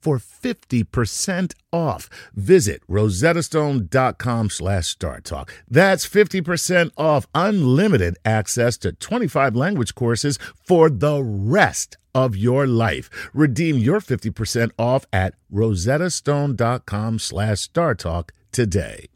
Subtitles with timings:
[0.00, 2.08] for 50% off.
[2.34, 5.50] Visit rosettastone.com slash startalk.
[5.68, 13.08] That's 50% off unlimited access to 25 language courses for the rest of your life.
[13.32, 19.08] Redeem your 50% off at rosettastone.com slash startalk today.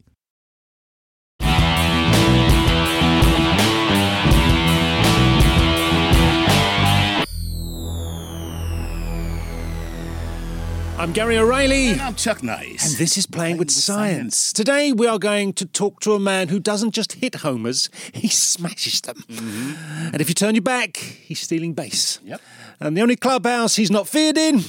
[10.97, 11.89] I'm Gary O'Reilly.
[11.89, 12.87] And I'm Chuck Nice.
[12.87, 14.53] And this is Playing, with, science.
[14.53, 18.29] Today we are going to talk to a man who doesn't just hit homers, he
[18.29, 19.17] smashes them.
[19.27, 20.13] Mm-hmm.
[20.13, 22.19] And if you turn your back, he's stealing base.
[22.23, 22.41] Yep.
[22.79, 24.63] And the only clubhouse he's not feared in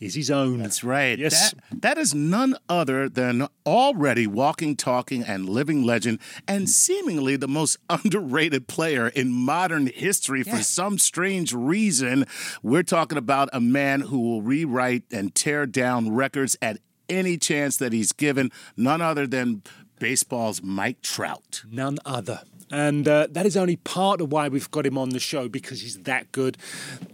[0.00, 0.58] is his own.
[0.58, 1.18] That's right.
[1.18, 1.52] Yes.
[1.52, 7.48] That, that is none other than already walking, talking, and living legend, and seemingly the
[7.48, 12.26] most underrated player in modern history for some strange reason.
[12.62, 16.78] We're talking about a man who will rewrite and tear down records at
[17.08, 19.62] any chance that he's given, none other than
[19.98, 21.62] baseball's Mike Trout.
[21.70, 22.42] None other.
[22.70, 25.80] And uh, that is only part of why we've got him on the show because
[25.80, 26.56] he's that good.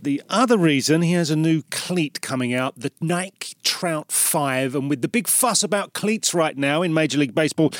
[0.02, 4.74] The other reason he has a new cleat coming out, the Nike Trout 5.
[4.74, 7.72] And with the big fuss about cleats right now in Major League Baseball,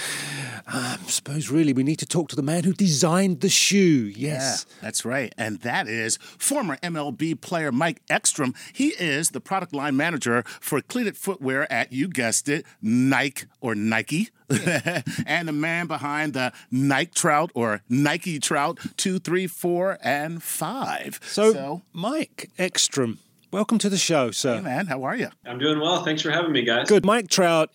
[0.67, 4.13] I suppose really we need to talk to the man who designed the shoe.
[4.17, 4.67] Yes.
[4.69, 5.35] Yeah, that's right.
[5.37, 8.55] And that is former MLB player Mike Ekstrom.
[8.73, 13.75] He is the product line manager for cleated footwear at, you guessed it, Nike or
[13.75, 14.31] Nike.
[15.27, 21.21] and the man behind the Nike Trout or Nike Trout 2, 3, 4, and 5.
[21.25, 23.19] So, Mike Ekstrom,
[23.51, 24.57] welcome to the show, sir.
[24.57, 25.29] Hey, man, how are you?
[25.47, 26.05] I'm doing well.
[26.05, 26.89] Thanks for having me, guys.
[26.89, 27.07] Good.
[27.07, 27.71] Mike Trout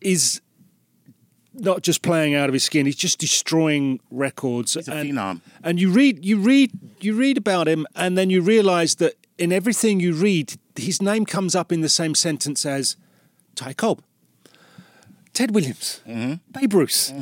[0.00, 0.40] is
[1.52, 4.74] not just playing out of his skin; he's just destroying records.
[4.74, 5.40] He's a and, phenom.
[5.62, 9.52] And you read, you read, you read about him, and then you realise that in
[9.52, 12.96] everything you read, his name comes up in the same sentence as
[13.54, 14.02] Ty Cobb,
[15.34, 16.34] Ted Williams, Mm-hmm.
[16.58, 17.12] Babe Ruth.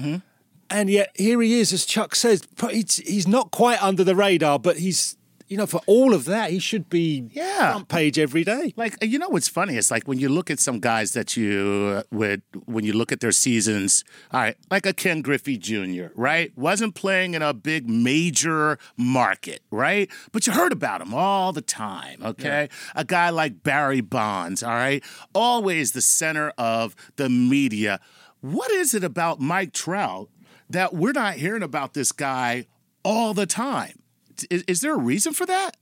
[0.71, 4.59] And yet here he is, as Chuck says, he's, he's not quite under the radar,
[4.59, 5.17] but he's,
[5.53, 7.73] you know, for all of that, he should be Yeah.
[7.73, 8.73] front page every day.
[8.77, 9.77] Like you know what's funny?
[9.77, 13.13] It's like when you look at some guys that you uh, would when you look
[13.13, 14.03] at their seasons.
[14.33, 16.07] All right, like a Ken Griffey Jr.
[16.15, 20.09] Right, wasn't playing in a big major market, right?
[20.33, 22.23] But you heard about him all the time.
[22.23, 24.63] Okay, a guy like Barry Bonds.
[24.63, 25.05] All right,
[25.35, 28.01] always the center of the media.
[28.41, 30.29] What is it about Mike Trout
[30.71, 32.67] that we're not hearing about this guy
[33.05, 34.02] all the time?
[34.51, 35.77] Is, is there a reason for that?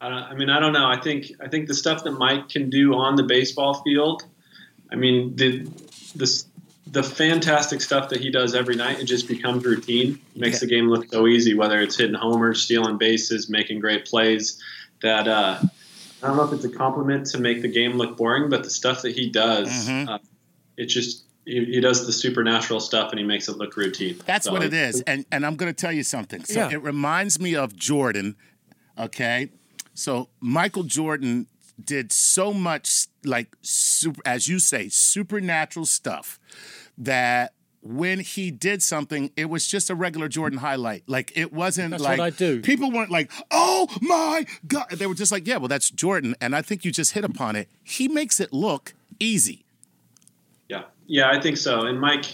[0.00, 0.86] I, I mean, I don't know.
[0.86, 4.24] I think I think the stuff that Mike can do on the baseball field.
[4.90, 5.66] I mean, the
[6.14, 6.46] this
[6.86, 9.00] the fantastic stuff that he does every night.
[9.00, 10.20] It just becomes routine.
[10.36, 11.54] Makes the game look so easy.
[11.54, 14.60] Whether it's hitting homers, stealing bases, making great plays.
[15.00, 15.58] That uh,
[16.22, 18.70] I don't know if it's a compliment to make the game look boring, but the
[18.70, 20.08] stuff that he does, Mhm.
[20.08, 20.18] uh,
[20.76, 24.20] it just he, he does the supernatural stuff and he makes it look routine.
[24.26, 25.00] That's So what it is.
[25.02, 26.44] And and I'm going to tell you something.
[26.44, 26.70] So Yeah.
[26.76, 28.36] it reminds me of Jordan,
[28.98, 29.50] okay?
[29.94, 31.46] So Michael Jordan
[31.82, 36.38] did so much like super, as you say supernatural stuff
[36.98, 37.54] that
[37.84, 41.02] when he did something, it was just a regular Jordan highlight.
[41.08, 42.60] Like it wasn't That's like what I do.
[42.60, 46.54] people weren't like, "Oh my god!" They were just like, "Yeah, well, that's Jordan." And
[46.54, 47.68] I think you just hit upon it.
[47.82, 49.64] He makes it look easy.
[51.12, 51.82] Yeah, I think so.
[51.84, 52.24] And Mike,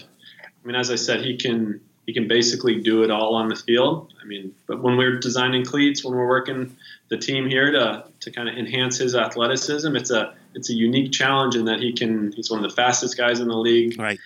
[0.41, 3.55] I mean, as I said, he can he can basically do it all on the
[3.57, 4.13] field.
[4.21, 6.77] I mean, but when we're designing cleats, when we're working
[7.09, 11.11] the team here to to kind of enhance his athleticism, it's a it's a unique
[11.11, 13.99] challenge in that he can he's one of the fastest guys in the league.
[13.99, 14.17] Right.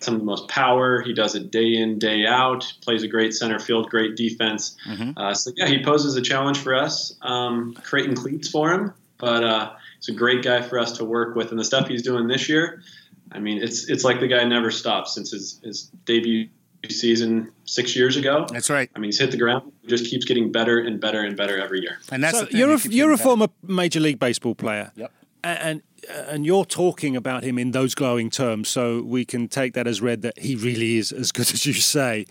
[0.00, 1.02] Some of the most power.
[1.02, 2.64] He does it day in, day out.
[2.80, 4.76] Plays a great center field, great defense.
[4.88, 5.12] Mm-hmm.
[5.16, 8.92] Uh, so yeah, he poses a challenge for us, um, creating cleats for him.
[9.18, 12.02] But uh, he's a great guy for us to work with, and the stuff he's
[12.02, 12.82] doing this year,
[13.32, 16.48] I mean, it's it's like the guy never stopped since his his debut
[16.88, 18.46] season six years ago.
[18.50, 18.90] That's right.
[18.94, 19.70] I mean, he's hit the ground.
[19.82, 21.98] He just keeps getting better and better and better every year.
[22.10, 22.56] And that's so thing.
[22.56, 24.92] you're a, you're a former Major League Baseball player.
[24.96, 25.12] Yep.
[25.44, 29.86] And and you're talking about him in those glowing terms, so we can take that
[29.86, 32.26] as read that he really is as good as you say.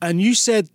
[0.00, 0.68] And you said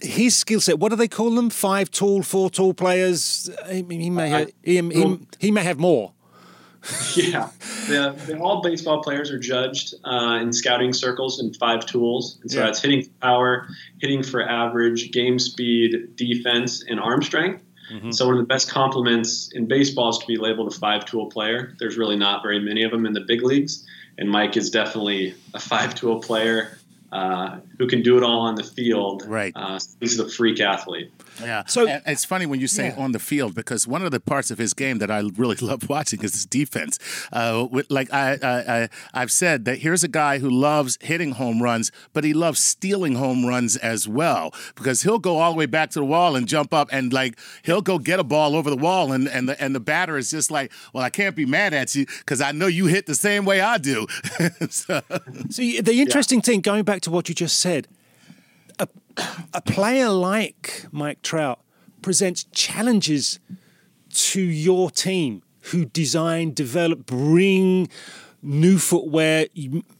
[0.00, 0.78] his skill set.
[0.78, 1.50] What do they call them?
[1.50, 3.50] Five tool, four tool players.
[3.68, 6.12] He, he may have, he, he, he may have more.
[7.14, 7.48] yeah,
[7.86, 12.50] the, the, all baseball players are judged uh, in scouting circles in five tools, and
[12.50, 12.66] so Yeah.
[12.66, 13.68] that's hitting for power,
[14.00, 17.62] hitting for average, game speed, defense, and arm strength.
[18.10, 21.74] So one of the best compliments in baseball is to be labeled a five-tool player.
[21.78, 23.86] There's really not very many of them in the big leagues,
[24.16, 26.78] and Mike is definitely a five-tool player
[27.12, 29.24] uh, who can do it all on the field.
[29.26, 29.52] Right.
[29.54, 31.12] Uh, he's the freak athlete.
[31.40, 31.62] Yeah.
[31.66, 33.02] So- So it's funny when you say Yeah.
[33.04, 35.88] on the field because one of the parts of his game that I really love
[35.88, 36.98] watching is his defense.
[37.32, 41.32] Uh, with, like I, I, I, I've said that here's a guy who loves hitting
[41.32, 45.58] home runs, but he loves stealing home runs as well because he'll go all the
[45.58, 48.56] way back to the wall and jump up and like he'll go get a ball
[48.56, 51.36] over the wall and and the and the batter is just like, well, I can't
[51.36, 54.06] be mad at you because I know you hit the same way I do.
[54.70, 55.02] so,
[55.50, 57.88] See, the interesting thing, going back to what you just said,
[58.78, 58.88] a,
[59.52, 61.60] a player like Mike Trout
[62.00, 63.38] presents challenges
[64.10, 67.88] to your team who design, develop, bring
[68.42, 69.46] new footwear,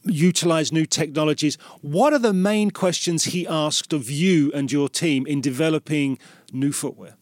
[0.03, 1.55] utilize new technologies.
[1.81, 6.19] What are the main questions he asked of you and your team in developing
[6.51, 7.15] new footwear?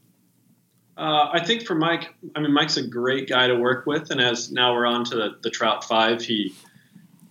[0.97, 4.19] Uh, I think for Mike, I mean, Mike's a great guy to work with, and
[4.19, 6.53] as now we're on to the, the Trout Five, he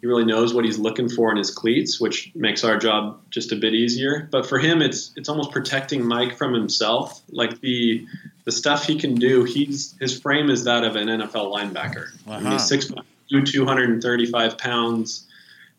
[0.00, 3.52] he really knows what he's looking for in his cleats, which makes our job just
[3.52, 4.29] a bit easier.
[4.31, 7.20] But for him, it's it's almost protecting Mike from himself.
[7.31, 8.06] Like the
[8.44, 12.06] the stuff he can do, he's his frame is that of an NFL linebacker.
[12.26, 12.50] I mean, Uh-huh.
[12.52, 15.26] he's six foot two, 235 pounds,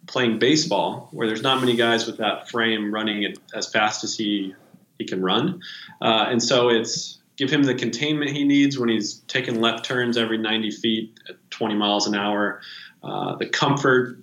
[0.07, 4.15] playing baseball, where there's not many guys with that frame running it as fast as
[4.15, 4.53] he
[4.99, 5.61] he can run.
[5.99, 10.15] Uh, and so it's give him the containment he needs when he's taking left turns
[10.15, 12.61] every 90 feet at 20 miles an hour.
[13.03, 14.17] Uh, the comfort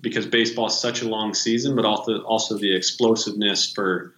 [0.00, 4.14] because baseball is such a long season, but also also the explosiveness for.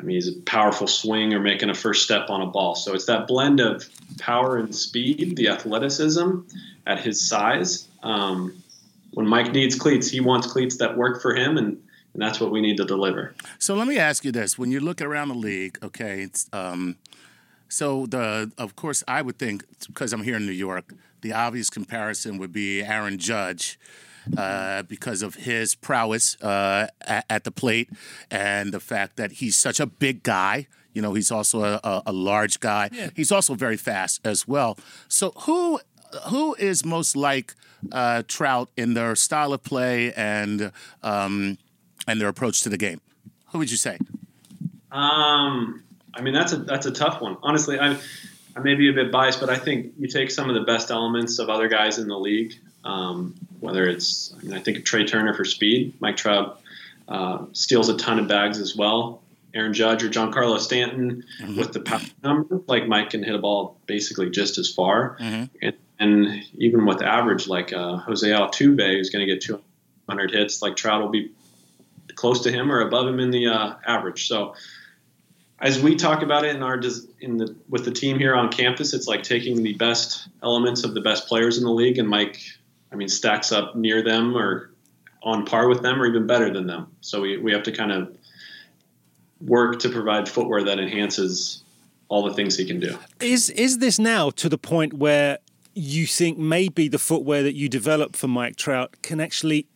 [0.00, 2.76] I mean, he's a powerful swing or making a first step on a ball.
[2.76, 3.84] So it's that blend of
[4.20, 6.42] power and speed, the athleticism
[6.86, 7.88] at his size.
[8.04, 8.62] Um,
[9.14, 11.82] when Mike needs cleats, he wants cleats that work for him, and,
[12.14, 13.34] and that's what we need to deliver.
[13.58, 16.96] So let me ask you this: When you look around the league, okay, um,
[17.68, 21.70] so the of course I would think because I'm here in New York, the obvious
[21.70, 23.78] comparison would be Aaron Judge.
[24.36, 27.88] Uh, because of his prowess uh, at, at the plate
[28.30, 32.02] and the fact that he's such a big guy, you know, he's also a, a,
[32.06, 32.90] a large guy.
[33.16, 34.76] He's also very fast as well.
[35.08, 35.80] So who
[36.28, 37.54] who is most like
[37.92, 40.72] uh, Trout in their style of play and
[41.02, 41.56] um,
[42.06, 43.00] and their approach to the game?
[43.52, 43.98] Who would you say?
[44.90, 45.82] Um,
[46.14, 47.36] I mean, that's a that's a tough one.
[47.42, 47.96] Honestly, I
[48.58, 50.90] I may be a bit biased, but I think you take some of the best
[50.90, 52.54] elements of other guys in the league.
[52.84, 55.94] Um, whether it's, I mean, I think of Trea Turner for speed.
[56.00, 56.60] Mike Trout
[57.06, 59.22] uh, steals a ton of bags as well.
[59.54, 61.24] Aaron Judge or Giancarlo Stanton
[61.56, 65.16] with the power number, like Mike can hit a ball basically just as far.
[65.62, 70.62] And, and even with average, like uh, Jose Altuve, who's going to get 200 hits,
[70.62, 71.30] like Trout will be
[72.14, 74.26] close to him or above him in the uh, average.
[74.26, 74.54] So
[75.60, 76.80] as we talk about it in our
[77.20, 80.94] in the with the team here on campus, it's like taking the best elements of
[80.94, 82.40] the best players in the league, and Mike,
[82.92, 84.70] I mean, stacks up near them or
[85.22, 86.94] on par with them or even better than them.
[87.00, 88.16] So we, we have to kind of
[89.40, 91.62] work to provide footwear that enhances
[92.08, 92.96] all the things he can do.
[93.20, 95.38] Is is this now to the point where
[95.74, 99.66] you think maybe the footwear that you develop for Mike Trout can actually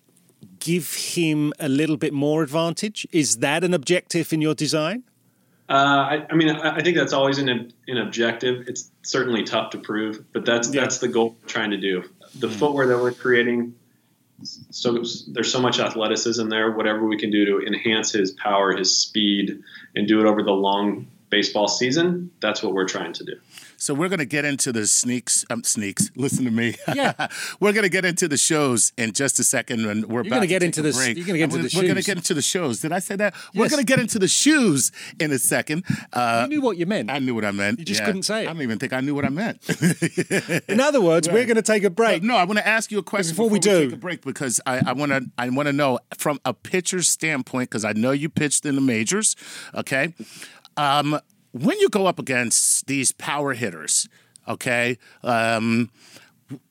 [0.58, 3.06] give him a little bit more advantage?
[3.10, 5.04] Is that an objective in your design?
[5.68, 8.68] Uh, I, I mean, I, I think that's always an, an objective.
[8.68, 10.82] It's certainly tough to prove, but that's Yeah.
[10.82, 12.04] that's the goal we're trying to do.
[12.38, 13.74] The footwear that we're creating
[14.44, 16.72] so there's so much athleticism there.
[16.72, 19.62] Whatever we can do to enhance his power, his speed,
[19.94, 23.36] and do it over the long baseball season, that's what we're trying to do.
[23.82, 25.44] So we're going to get into the sneaks.
[25.50, 26.12] Um, sneaks.
[26.16, 26.76] Listen to me.
[26.94, 27.14] Yeah.
[27.60, 30.46] we're going to get into the shows in just a second, and we're You're gonna
[30.46, 31.16] get into this- break.
[31.16, 32.80] you're gonna get into we're, the We're going to get into the shows.
[32.80, 33.34] Did I say that?
[33.56, 35.82] We're going to get into the shoes in a second.
[36.12, 37.10] Uh, you knew what you meant.
[37.10, 37.80] I knew what I meant.
[37.80, 38.50] You just couldn't say it.
[38.50, 39.58] I don't even think I knew what I meant.
[40.68, 42.22] In other words, we're going to take a break.
[42.22, 43.86] no, I want to ask you a question Before we do.
[43.86, 47.08] take a break because I, I want to I want to know from a pitcher's
[47.08, 49.34] standpoint because I know you pitched in the majors.
[49.74, 50.14] Okay,
[50.76, 51.18] um,
[51.52, 54.08] when you go up against these power hitters,
[54.48, 55.90] okay, um,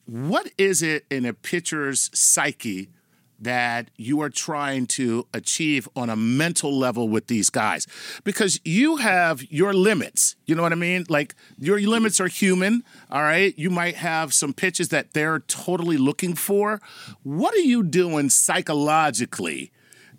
[0.06, 2.90] what is it in a pitcher's psyche?
[3.40, 7.88] That you are trying to achieve on a mental level with these guys
[8.22, 10.36] because you have your limits.
[10.46, 11.06] You know what I mean?
[11.08, 13.52] Like your limits are human, all right?
[13.58, 16.80] You might have some pitches that they're totally looking for.
[17.24, 19.72] What are you doing psychologically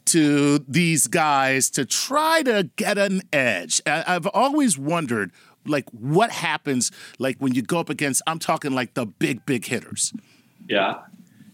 [0.08, 3.82] to these guys to try to get an edge?
[3.86, 5.32] I've always wondered
[5.66, 9.66] like what happens like when you go up against I'm talking like the big big
[9.66, 10.14] hitters.
[10.68, 11.02] Yeah,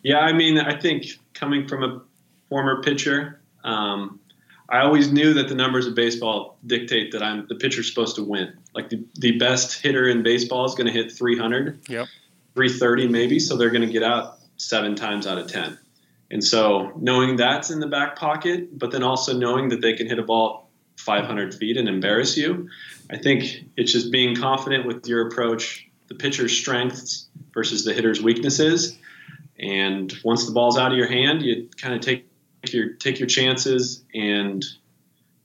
[0.03, 0.19] yeah.
[0.19, 2.01] I mean, I think coming from a
[2.49, 4.19] former pitcher, um,
[4.69, 8.23] I always knew that the numbers of baseball dictate that I'm the pitcher's supposed to
[8.23, 8.53] win.
[8.75, 12.07] Like the, the best hitter in baseball is going to hit 300, Yep.
[12.55, 15.77] 330 maybe, so they're going to get out seven times out of 10.
[16.31, 20.07] And so knowing that's in the back pocket, but then also knowing that they can
[20.07, 22.69] hit a ball 500 feet and embarrass you,
[23.09, 28.21] I think it's just being confident with your approach, the pitcher's strengths versus the hitter's
[28.21, 28.97] weaknesses.
[29.57, 32.25] And once the ball's out of your hand, you kind of take
[32.71, 34.63] your take your chances and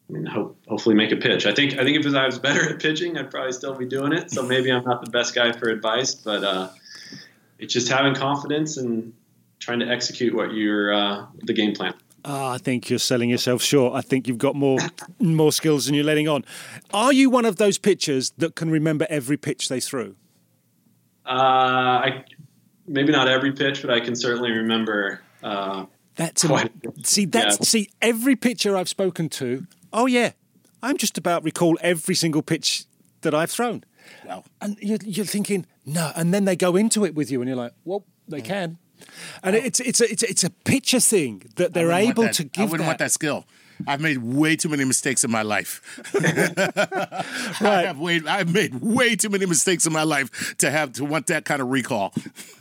[0.09, 1.47] I mean, hope, hopefully make a pitch.
[1.47, 4.13] I think I think if I was better at pitching, I'd probably still be doing
[4.13, 4.31] it.
[4.31, 6.69] So maybe I'm not the best guy for advice, but uh,
[7.59, 9.15] it's just having confidence and
[9.65, 11.95] trying to execute what your uh, the game plan.
[12.27, 13.95] Ah, I think you're selling yourself short.
[13.95, 14.79] I think you've got more
[15.19, 16.45] more skills than you're letting on.
[16.93, 20.17] Are you one of those pitchers that can remember every pitch they threw?
[21.27, 21.31] Uh,
[22.07, 22.25] I
[22.87, 25.21] maybe not every pitch, but I can certainly remember.
[25.43, 26.71] Uh, That's Quite.
[27.07, 27.65] see that's Yeah.
[27.65, 29.67] see every pitcher I've spoken to.
[29.93, 30.33] Oh yeah,
[30.83, 32.85] I'm just about recall every single pitch
[33.23, 33.85] that I've thrown.
[34.27, 34.45] Wow.
[34.61, 37.57] And you're, you're thinking no, and then they go into it with you, and you're
[37.57, 38.79] like, well, they can.
[39.43, 42.35] And it's it's a, it's a, it's a pitcher thing that they're I able that-
[42.35, 43.45] to I give wouldn't want that skill.
[43.87, 45.81] I've made way too many mistakes in my life.
[47.61, 51.05] I have way, I've made way too many mistakes in my life to have to
[51.05, 52.13] want that kind of recall.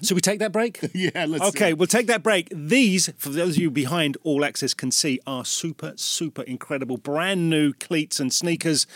[0.01, 0.79] So we take that break.
[0.93, 1.45] yeah, let's.
[1.49, 2.49] Okay, we'll take that break.
[2.51, 6.97] These, for those of you behind All Access can see, are super, super incredible.
[6.97, 8.87] Brand new cleats and sneakers.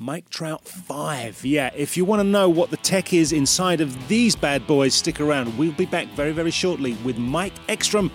[0.00, 1.44] Mike Trout 5.
[1.44, 4.94] Yeah, if you want to know what the tech is inside of these bad boys,
[4.94, 5.58] stick around.
[5.58, 8.12] We'll be back very, very shortly with Mike Ekstrom,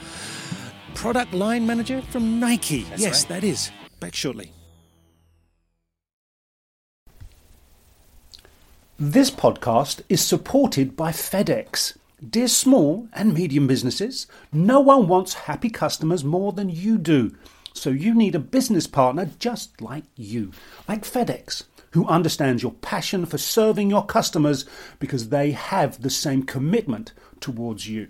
[0.95, 2.85] product line manager from Nike.
[2.97, 3.29] yes, right.
[3.29, 3.71] that is.
[3.99, 4.51] Back shortly.
[8.99, 11.97] This podcast is supported by FedEx.
[12.29, 17.35] Dear small and medium businesses, no one wants happy customers more than you do.
[17.73, 20.51] So you need a business partner just like you,
[20.87, 24.65] like FedEx, who understands your passion for serving your customers
[24.99, 28.09] because they have the same commitment towards you.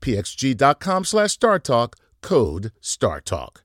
[0.00, 1.94] pxg.com slash StarTalk.
[2.22, 3.58] Code StarTalk.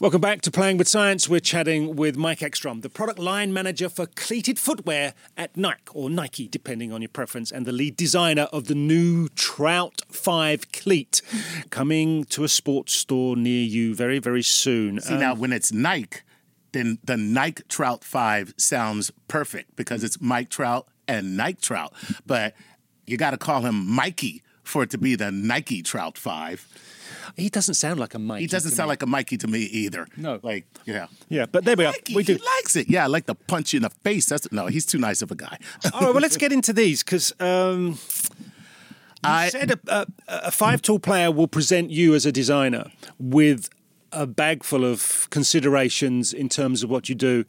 [0.00, 1.28] Welcome back to Playing with Science.
[1.28, 6.10] We're chatting with Mike Ekstrom, the product line manager for cleated footwear at Nike, or
[6.10, 11.22] Nike, depending on your preference, and the lead designer of the new Trout 5 cleat
[11.70, 15.00] coming to a sports store near you very, very soon.
[15.00, 16.22] See, um, now when it's Nike,
[16.72, 21.92] then the Nike Trout 5 sounds perfect because it's Mike Trout and Nike Trout.
[22.26, 22.54] But
[23.06, 26.66] you got to call him Mikey for it to be the Nike Trout 5.
[27.36, 28.42] He doesn't sound like a Mikey.
[28.42, 28.92] He doesn't sound me.
[28.92, 30.06] like a Mikey to me either.
[30.16, 30.40] No.
[30.42, 31.06] Like, yeah.
[31.28, 31.92] Yeah, but there we are.
[31.92, 32.34] Mikey, we do.
[32.34, 32.88] He likes it.
[32.88, 34.26] Yeah, I like the punch you in the face.
[34.26, 35.58] That's no, he's too nice of a guy.
[35.92, 37.98] All right, well, let's get into these because um,
[39.22, 43.68] I said a, a, a five tool player will present you as a designer with
[44.12, 47.44] a bag full of considerations in terms of what you do.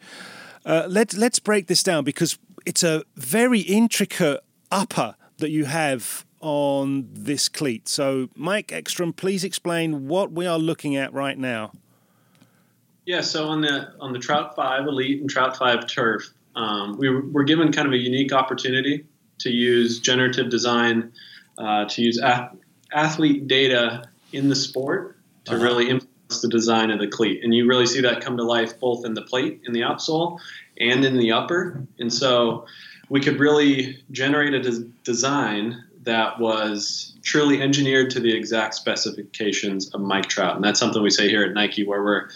[0.66, 6.26] Uh, let, let's break this down because it's a very intricate upper that you have
[6.40, 7.88] on this cleat.
[7.88, 11.72] So, Mike Ekstrom, please explain what we are looking at right now.
[13.06, 17.10] Yeah, so on the on the Trout Five Elite and Trout Five Turf, um, we
[17.10, 19.06] were given kind of a unique opportunity
[19.40, 21.12] to use generative design,
[21.58, 22.56] uh, to use ath-
[22.94, 25.64] athlete data in the sport to uh-huh.
[25.64, 28.80] really influence the design of the cleat, and you really see that come to life
[28.80, 30.40] both in the plate, in the outsole,
[30.80, 31.86] and in the upper.
[32.00, 32.66] And so,
[33.10, 39.94] we could really generate a des- design that was truly engineered to the exact specifications
[39.94, 40.56] of Mike Trout.
[40.56, 42.30] And that's something we say here at Nike, where we're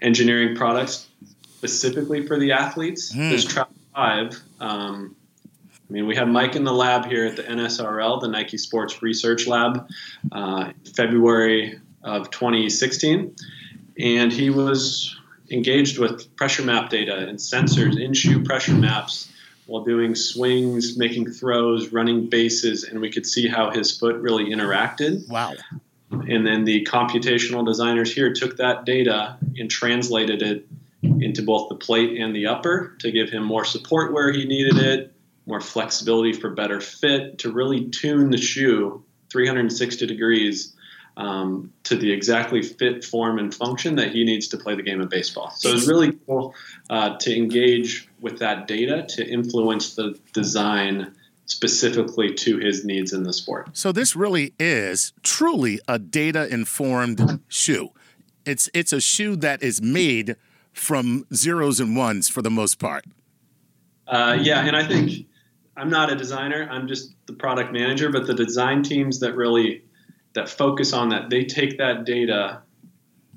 [0.00, 1.08] engineering products
[1.42, 3.12] specifically for the athletes.
[3.12, 3.30] Mm.
[3.30, 5.16] This Trout 5, um,
[5.88, 9.02] I mean, we had Mike in the lab here at the NSRL, the Nike Sports
[9.02, 9.88] Research Lab,
[10.30, 13.34] uh, February of 2016.
[13.98, 15.18] And he was
[15.50, 19.27] engaged with pressure map data and sensors, in shoe pressure maps
[19.68, 24.46] while doing swings, making throws, running bases, and we could see how his foot really
[24.46, 25.28] interacted.
[25.28, 25.54] Wow.
[26.10, 30.66] And then the computational designers here took that data and translated it
[31.02, 34.78] into both the plate and the upper to give him more support where he needed
[34.78, 35.12] it,
[35.44, 40.74] more flexibility for better fit, to really tune the shoe 360 degrees
[41.18, 45.00] um, to the exactly fit form and function that he needs to play the game
[45.00, 45.50] of baseball.
[45.50, 46.54] So it's really cool
[46.88, 51.12] uh, to engage with that data to influence the design
[51.46, 53.70] specifically to his needs in the sport.
[53.72, 57.90] So this really is truly a data informed shoe.
[58.46, 60.36] It's it's a shoe that is made
[60.72, 63.04] from zeros and ones for the most part.
[64.06, 65.26] Uh, yeah, and I think
[65.76, 66.68] I'm not a designer.
[66.70, 69.82] I'm just the product manager, but the design teams that really
[70.38, 72.62] that focus on that, they take that data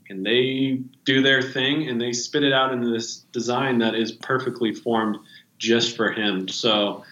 [0.10, 4.12] and they do their thing and they spit it out into this design that is
[4.12, 5.18] perfectly formed
[5.58, 6.48] just for him.
[6.48, 7.04] So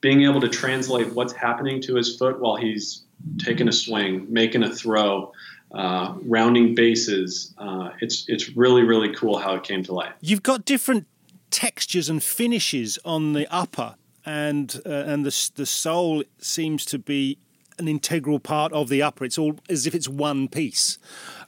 [0.00, 3.04] being able to translate what's happening to his foot while he's
[3.38, 5.32] taking a swing, making a throw,
[5.72, 10.14] uh, rounding bases, uh, it's it's really really cool how it came to life.
[10.20, 11.06] You've got different
[11.50, 17.36] textures and finishes on the upper, and uh, and the the sole seems to be
[17.78, 19.24] an integral part of the upper.
[19.24, 20.98] It's all as if it's one piece.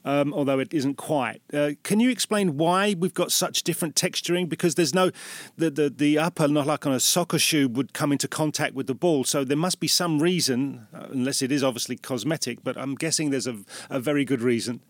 [0.02, 1.42] Um, although it isn't quite.
[1.52, 4.48] Uh, can you explain why we've got such different texturing?
[4.48, 5.10] Because there's no
[5.58, 8.86] the, the the upper, not like on a soccer shoe, would come into contact with
[8.86, 9.24] the ball.
[9.24, 12.64] So there must be some reason, uh, unless it is obviously cosmetic.
[12.64, 13.58] But I'm guessing there's a,
[13.90, 14.80] a very good reason.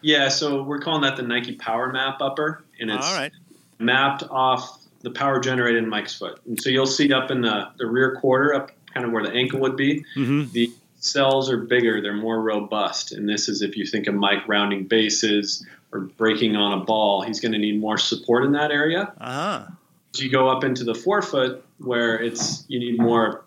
[0.00, 3.32] Yeah, so we're calling that the Nike Power Map upper, and it's All right.
[3.78, 6.40] mapped off the power generated in Mike's foot.
[6.46, 9.32] And so you'll see up in the, the rear quarter, up kind of where the
[9.32, 10.50] ankle would be, Mm-hmm.
[10.52, 13.12] the cells are bigger, they're more robust.
[13.12, 17.20] And this is if you think of Mike rounding bases or breaking on a ball,
[17.22, 19.12] he's going to need more support in that area.
[19.20, 19.68] Ah.
[20.14, 23.44] As you go up into the forefoot, where it's you need more,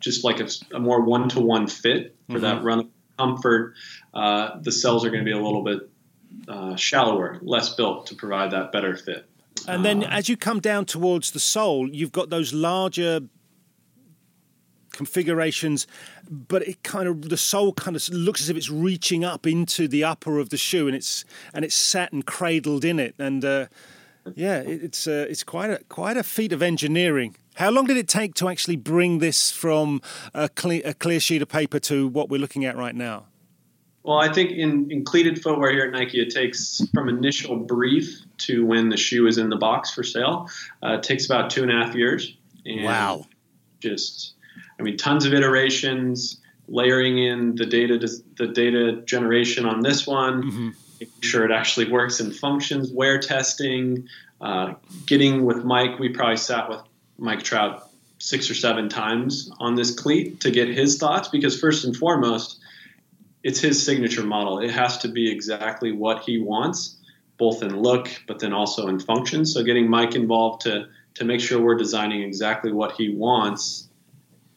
[0.00, 3.74] just like a, a more one to one fit for that run of comfort,
[4.14, 5.88] uh, the cells are going to be a little bit
[6.48, 9.26] uh, shallower, less built to provide that better fit.
[9.68, 13.20] And then as you come down towards the sole, you've got those larger
[14.98, 15.86] configurations,
[16.28, 19.88] but it kind of the sole kind of looks as if it's reaching up into
[19.88, 23.44] the upper of the shoe, and it's and it's sat and cradled in it, and
[23.44, 23.66] uh,
[24.34, 27.36] yeah, it, it's uh, it's quite a quite a feat of engineering.
[27.54, 30.00] How long did it take to actually bring this from
[30.34, 33.26] a clear, a clear sheet of paper to what we're looking at right now?
[34.04, 38.22] Well, I think in, in cleated footwear here at Nike, it takes from initial brief
[38.46, 40.48] to when the shoe is in the box for sale.
[40.82, 42.36] Uh, it takes about two and a half years.
[42.64, 43.26] And Wow.
[43.80, 44.34] Just,
[44.78, 47.98] I mean, tons of iterations, layering in the data,
[48.36, 54.08] the data generation on this one, making sure it actually works and functions, wear testing,
[54.40, 54.74] uh,
[55.06, 55.98] getting with Mike.
[55.98, 56.80] We probably sat with
[57.18, 57.88] Mike Trout
[58.18, 62.60] six or seven times on this cleat to get his thoughts because first and foremost,
[63.42, 64.58] it's his signature model.
[64.58, 66.96] It has to be exactly what he wants,
[67.38, 69.46] both in look, but then also in function.
[69.46, 73.87] So getting Mike involved to to make sure we're designing exactly what he wants,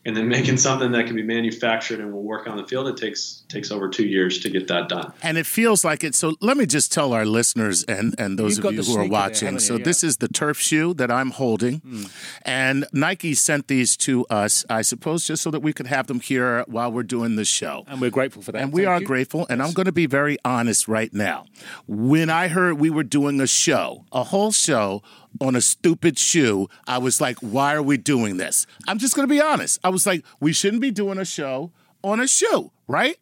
[0.05, 2.87] and then making something that can be manufactured and will work on the field.
[2.87, 5.13] It takes takes over two years to get that done.
[5.21, 6.15] And it feels like it.
[6.15, 8.83] So let me just tell our listeners and, and those You've of you who are
[8.83, 9.59] sneaker there, watching.
[9.59, 9.75] so?
[9.75, 9.83] Yeah.
[9.83, 11.79] this is the turf shoe that I'm holding.
[11.79, 12.03] Hmm.
[12.43, 16.19] And Nike sent these to us, I suppose, just so that we could have them
[16.19, 17.83] here while we're doing the show.
[17.87, 18.61] And we're grateful for that.
[18.61, 19.07] And we Thank are you.
[19.07, 19.45] grateful.
[19.49, 21.45] And I'm going to be very honest right now.
[21.87, 25.01] When I heard we were doing a show, a whole show
[25.39, 28.67] on a stupid shoe, I was like, why are we doing this?
[28.87, 29.79] I'm just going to be honest.
[29.83, 31.71] I was like, we shouldn't be doing a show
[32.03, 33.17] on a shoe, right?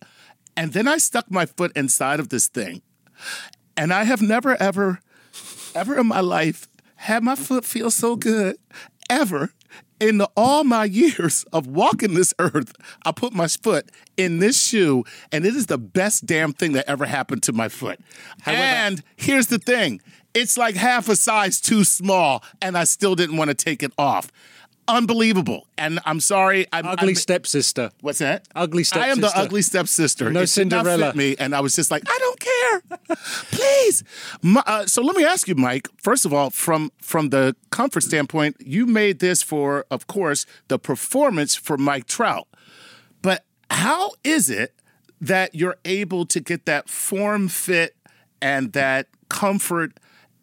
[0.57, 2.81] And then I stuck my foot inside of this thing.
[3.77, 4.99] And I have never, ever,
[5.75, 8.57] ever in my life had my foot feel so good,
[9.09, 9.51] ever.
[10.01, 12.73] In the, all my years of walking this earth,
[13.05, 16.89] I put my foot in this shoe, and it is the best damn thing that
[16.89, 17.99] ever happened to my foot.
[18.45, 20.01] and here's the thing
[20.33, 23.91] it's like half a size too small, and I still didn't want to take it
[23.97, 24.31] off.
[24.87, 25.67] Unbelievable.
[25.77, 26.65] And I'm sorry.
[26.73, 27.91] I'm, Ugly I'm- stepsister.
[28.01, 28.47] What's that?
[28.55, 29.07] Ugly stepsister.
[29.07, 30.31] I am the ugly stepsister.
[30.31, 31.13] No it Cinderella.
[31.13, 33.17] me, and I was just like, I don't care.
[33.51, 34.03] Please.
[34.41, 35.87] My, uh, so let me ask you, Mike.
[36.01, 40.79] First of all, from from the comfort standpoint, you made this for, of course, the
[40.79, 42.47] performance for Mike Trout.
[43.21, 44.73] But how is it
[45.21, 47.95] that you're able to get that form fit
[48.41, 49.99] and that comfort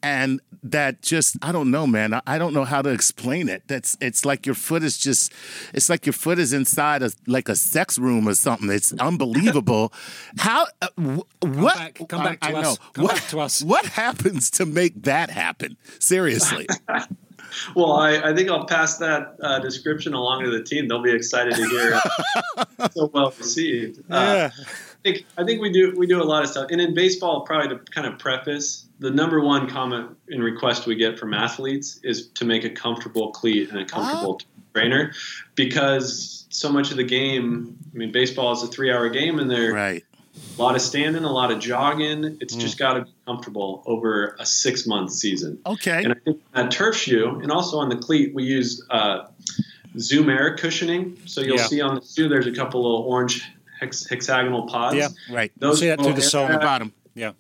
[0.07, 2.15] and that just I don't know, man.
[2.15, 3.63] I, I don't know how to explain it.
[3.67, 5.33] That's it's like your foot is just
[5.75, 8.71] it's like your foot is inside a like a sex room or something.
[8.71, 9.93] It's unbelievable.
[10.39, 12.79] how uh, wh- what back- come back to I us.
[12.93, 13.63] Come what, back to us.
[13.63, 15.77] What happens to make that happen?
[15.99, 16.67] Seriously.
[17.75, 20.89] Well, I, I think I'll pass that uh, description along to the team.
[20.89, 22.01] They'll be excited to hear
[22.93, 24.03] so well received.
[24.11, 24.53] Uh, I
[25.07, 26.71] think I think we do we do a lot of stuff.
[26.71, 30.97] And in baseball, probably to kind of preface, the number one comment and request we
[30.97, 34.41] get from athletes is to make a comfortable cleat and a comfortable
[34.75, 35.13] trainer,
[35.55, 37.77] because so much of the game.
[37.95, 40.05] I mean, baseball is a three-hour game, and they're right.
[40.59, 42.39] a lot of standing, a lot of jogging.
[42.41, 42.61] It's Mm.
[42.61, 45.59] just got to be comfortable over a six-month season.
[45.65, 46.03] Okay.
[46.05, 49.27] And I think that turf shoe, and also on the cleat, we use uh,
[49.99, 51.17] Zoom Air cushioning.
[51.27, 51.67] So you'll Yeah.
[51.67, 53.43] see on the shoe, there's a couple little orange
[53.79, 54.97] hex- hexagonal pods.
[54.97, 55.09] Yeah.
[55.31, 55.53] Right.
[55.59, 56.93] Those See that through the sole the bottom.
[57.15, 57.33] Yeah.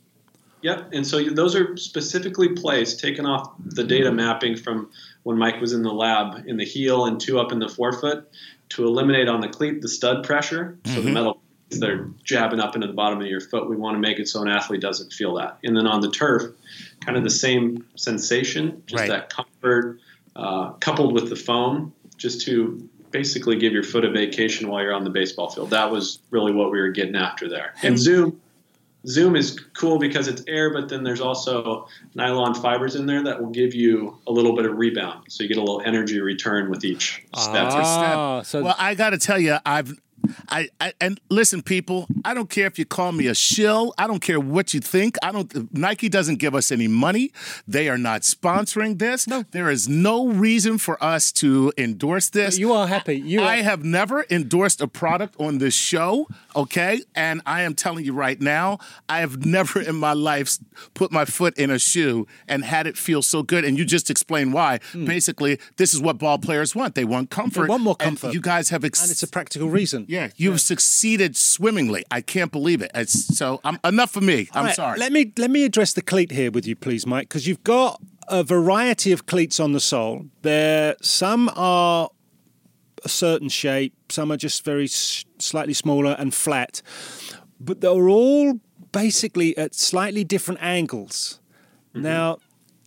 [0.62, 0.88] Yep.
[0.92, 4.90] And so those are specifically placed, taken off the data mapping from
[5.22, 8.29] when Mike was in the lab in the heel and two up in the forefoot
[8.70, 10.79] to eliminate on the cleat the stud pressure.
[10.87, 13.94] So the metal that are jabbing up into the bottom of your foot, we want
[13.96, 15.59] to make it so an athlete doesn't feel that.
[15.62, 16.42] And then on the turf,
[17.05, 19.09] kind of the same sensation, just Right.
[19.11, 19.99] that comfort
[20.37, 24.92] uh, coupled with the foam, just to basically give your foot a vacation while you're
[24.92, 25.70] on the baseball field.
[25.70, 27.72] That was really what we were getting after there.
[27.83, 28.38] And Zoom,
[29.07, 33.40] Zoom is cool because it's air, but then there's also nylon fibers in there that
[33.40, 36.68] will give you a little bit of rebound, so you get a little energy return
[36.68, 37.68] with each step.
[37.72, 39.98] Ah, so Well, I got to tell you, I've
[40.48, 42.06] I, I and listen, people.
[42.24, 43.94] I don't care if you call me a shill.
[43.98, 45.16] I don't care what you think.
[45.22, 45.72] I don't.
[45.74, 47.32] Nike doesn't give us any money.
[47.66, 49.26] They are not sponsoring this.
[49.26, 52.58] No, there is no reason for us to endorse this.
[52.58, 53.16] You are happy.
[53.16, 53.42] You.
[53.42, 56.26] I have never endorsed a product on this show.
[56.54, 60.58] Okay, and I am telling you right now, I have never in my life
[60.94, 63.64] put my foot in a shoe and had it feel so good.
[63.64, 64.80] And you just explained why.
[64.94, 66.94] Basically, this is what ball players want.
[66.94, 67.64] They want comfort.
[67.66, 67.68] Hmm.
[67.70, 68.34] want more and comfort.
[68.34, 68.84] you guys have.
[68.84, 70.06] Ex- and it's a practical reason.
[70.08, 72.05] yeah, you've succeeded swimmingly.
[72.11, 72.90] I can't believe it.
[72.94, 74.48] It's, so I'm, enough for me.
[74.52, 74.98] I'm All right, sorry.
[74.98, 78.00] Let me let me address the cleat here with you, please, Mike, because you've got
[78.29, 80.26] a variety of cleats on the sole.
[80.42, 82.11] There, some are
[83.05, 86.83] a certain shape, some are just very slightly smaller and flat,
[87.61, 88.61] but they're all
[88.92, 91.40] basically at slightly different angles.
[91.90, 92.02] Mm-hmm.
[92.02, 92.38] Now,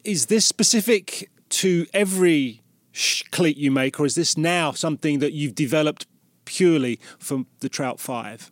[0.03, 2.61] is this specific to every
[2.91, 6.05] sh- cleat you make, or is this now something that you've developed
[6.49, 8.51] purely for the Trout Five?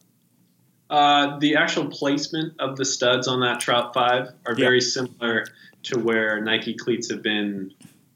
[0.89, 5.45] Uh, the actual placement of the studs on that Trout 5 are very similar
[5.83, 7.73] to where Nike cleats have been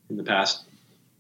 [0.10, 0.64] in the past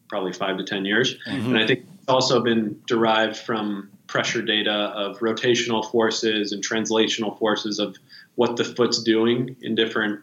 [0.07, 1.15] probably five to 10 years.
[1.25, 7.37] And I think it's also been derived from pressure data of rotational forces and translational
[7.37, 7.97] forces of
[8.35, 10.21] what the foot's doing in different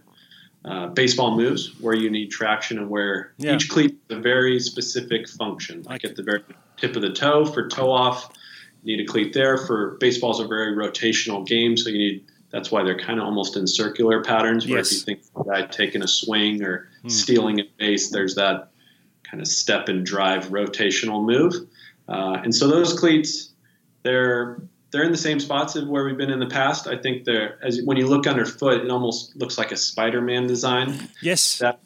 [0.68, 3.54] uh, baseball moves, where you need traction and where Yeah.
[3.54, 5.82] each cleat has a very specific function.
[5.84, 6.42] Like at the very
[6.76, 8.30] tip of the toe for toe off,
[8.84, 9.56] you need a cleat there.
[9.56, 13.56] For baseball's a very rotational game, so you need that's why they're kind of almost
[13.58, 14.66] in circular patterns.
[14.66, 14.90] Where Yes.
[14.92, 18.70] if you think of a guy taking a swing or stealing a base, there's that
[19.22, 21.54] kind of step and drive rotational move.
[22.08, 23.50] Uh, and so those cleats,
[24.02, 26.86] they're they're in the same spots of where we've been in the past.
[26.86, 31.08] I think they're as when you look underfoot, it almost looks like a Spider-Man design
[31.22, 31.58] Yes.
[31.58, 31.80] that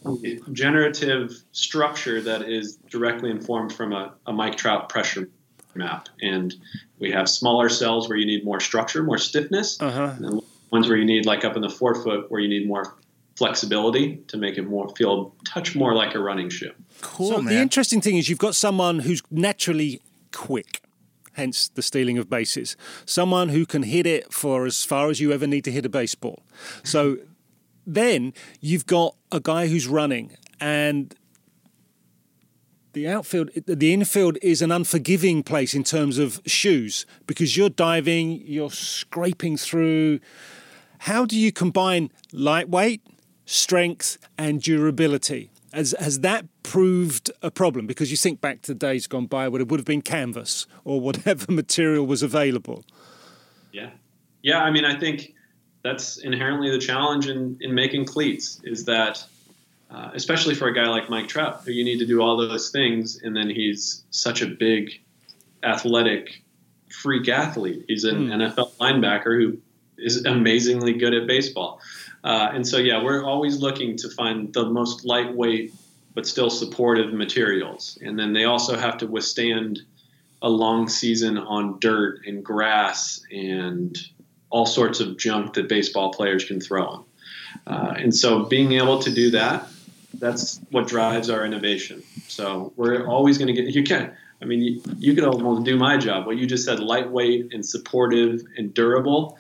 [0.53, 5.29] generative structure that is directly informed from a, a Mike Trout pressure
[5.75, 6.09] map.
[6.21, 6.55] And
[6.99, 10.13] we have smaller cells where you need more structure, more stiffness, Uh-huh.
[10.17, 12.95] and then ones where you need, like up in the forefoot, where you need more
[13.37, 16.71] flexibility to make it more feel touch more like a running shoe.
[17.01, 20.01] cool, so the interesting thing is you've got someone who's naturally
[20.33, 20.82] quick,
[21.35, 22.77] hence the stealing of bases.
[23.05, 25.89] Someone who can hit it for as far as you ever need to hit a
[25.89, 26.43] baseball.
[26.85, 27.19] So
[27.87, 31.15] then you've got a guy who's running and
[32.93, 38.43] the outfield the infield is an unforgiving place in terms of shoes because you're diving,
[38.45, 40.21] you're scraping through
[41.01, 43.03] how do you combine lightweight,
[43.45, 45.51] strength, and durability?
[45.73, 47.87] Has, has that proved a problem?
[47.87, 50.67] Because you think back to the days gone by where it would have been canvas
[50.85, 52.85] or whatever material was available.
[53.73, 53.91] Yeah.
[54.43, 55.35] Yeah, I mean, I think
[55.83, 59.25] that's inherently the challenge in, in making cleats is that,
[59.91, 62.71] uh, especially for a guy like Mike Trout, who you need to do all those
[62.71, 65.01] things, and then he's such a big,
[65.63, 66.43] athletic,
[66.91, 67.85] freak athlete.
[67.89, 69.59] He's an NFL linebacker who
[69.99, 71.81] is amazingly good at baseball.
[72.25, 75.75] Uh, and so, yeah, we're always looking to find the most lightweight
[76.15, 77.99] but still supportive materials.
[78.03, 79.81] And then they also have to withstand
[80.43, 83.97] a long season on dirt and grass and
[84.51, 87.05] all sorts of junk that baseball players can throw them.
[87.67, 89.69] Uh, and so being able to do that,
[90.19, 92.03] that's what drives our innovation.
[92.29, 95.77] So we're always going to get, you can, I mean, you, you could almost do
[95.77, 96.27] my job.
[96.27, 99.39] What you just said, lightweight and supportive and durable,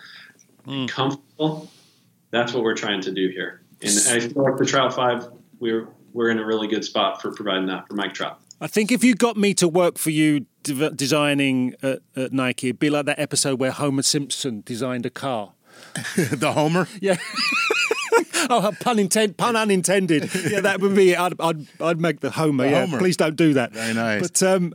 [0.66, 1.68] and comfortable,
[2.32, 3.62] that's what we're trying to do here.
[3.80, 5.28] And I feel like the Trout 5,
[5.60, 8.40] we're, we're in a really good spot for providing that for Mike Trout.
[8.60, 12.68] I think if you got me to work for you de- designing at, at Nike,
[12.68, 15.52] it'd be like that episode where Homer Simpson designed a car.
[16.16, 16.86] the Homer.
[17.00, 17.16] Yeah.
[18.50, 20.30] oh, pun, intent, pun unintended.
[20.48, 21.18] Yeah, that would be it.
[21.18, 22.64] I'd, I'd, I'd make the Homer.
[22.64, 22.98] The yeah, Homer.
[22.98, 23.72] please don't do that.
[23.72, 24.22] Very nice.
[24.22, 24.74] But um,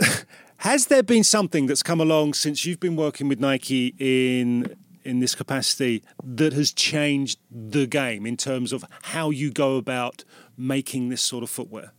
[0.58, 5.20] has there been something that's come along since you've been working with Nike in in
[5.20, 10.24] this capacity that has changed the game in terms of how you go about
[10.56, 11.92] making this sort of footwear?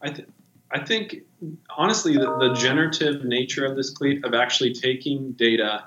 [0.00, 0.28] I, th-
[0.70, 1.16] I think,
[1.76, 5.84] honestly, the, the generative nature of this cleat of actually taking data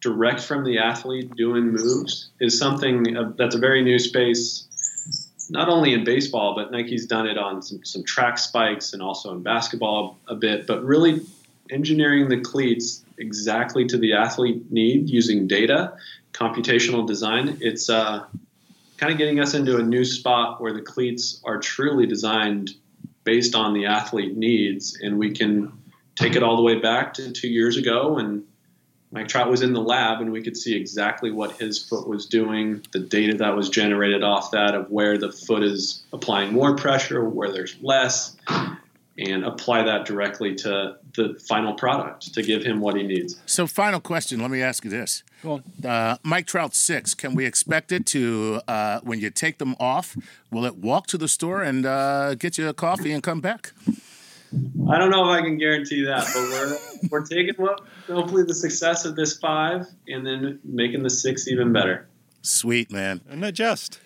[0.00, 4.66] direct from the athlete doing moves is something uh, that's a very new space,
[5.48, 9.32] not only in baseball, but Nike's done it on some, some track spikes and also
[9.32, 11.20] in basketball a bit, but really
[11.70, 15.96] engineering the cleats exactly to the athlete need using data,
[16.32, 17.56] computational design.
[17.60, 18.26] It's uh,
[18.98, 22.72] kind of getting us into a new spot where the cleats are truly designed
[23.24, 25.72] based on the athlete needs, and we can
[26.16, 28.44] take it all the way back to two years ago when
[29.12, 32.26] Mike Trout was in the lab, and we could see exactly what his foot was
[32.26, 36.74] doing, the data that was generated off that of where the foot is applying more
[36.76, 38.34] pressure, where there's less,
[39.18, 43.40] and apply that directly to the final product to give him what he needs.
[43.46, 44.40] So, final question.
[44.40, 47.14] Let me ask you this: Go uh, Mike Trout six.
[47.14, 50.16] Can we expect it to uh, when you take them off?
[50.50, 53.72] Will it walk to the store and uh, get you a coffee and come back?
[54.90, 56.78] I don't know if I can guarantee that, but we're
[57.10, 61.72] we're taking what hopefully the success of this five and then making the six even
[61.72, 62.08] better.
[62.42, 63.20] Sweet man.
[63.30, 64.00] And they're just.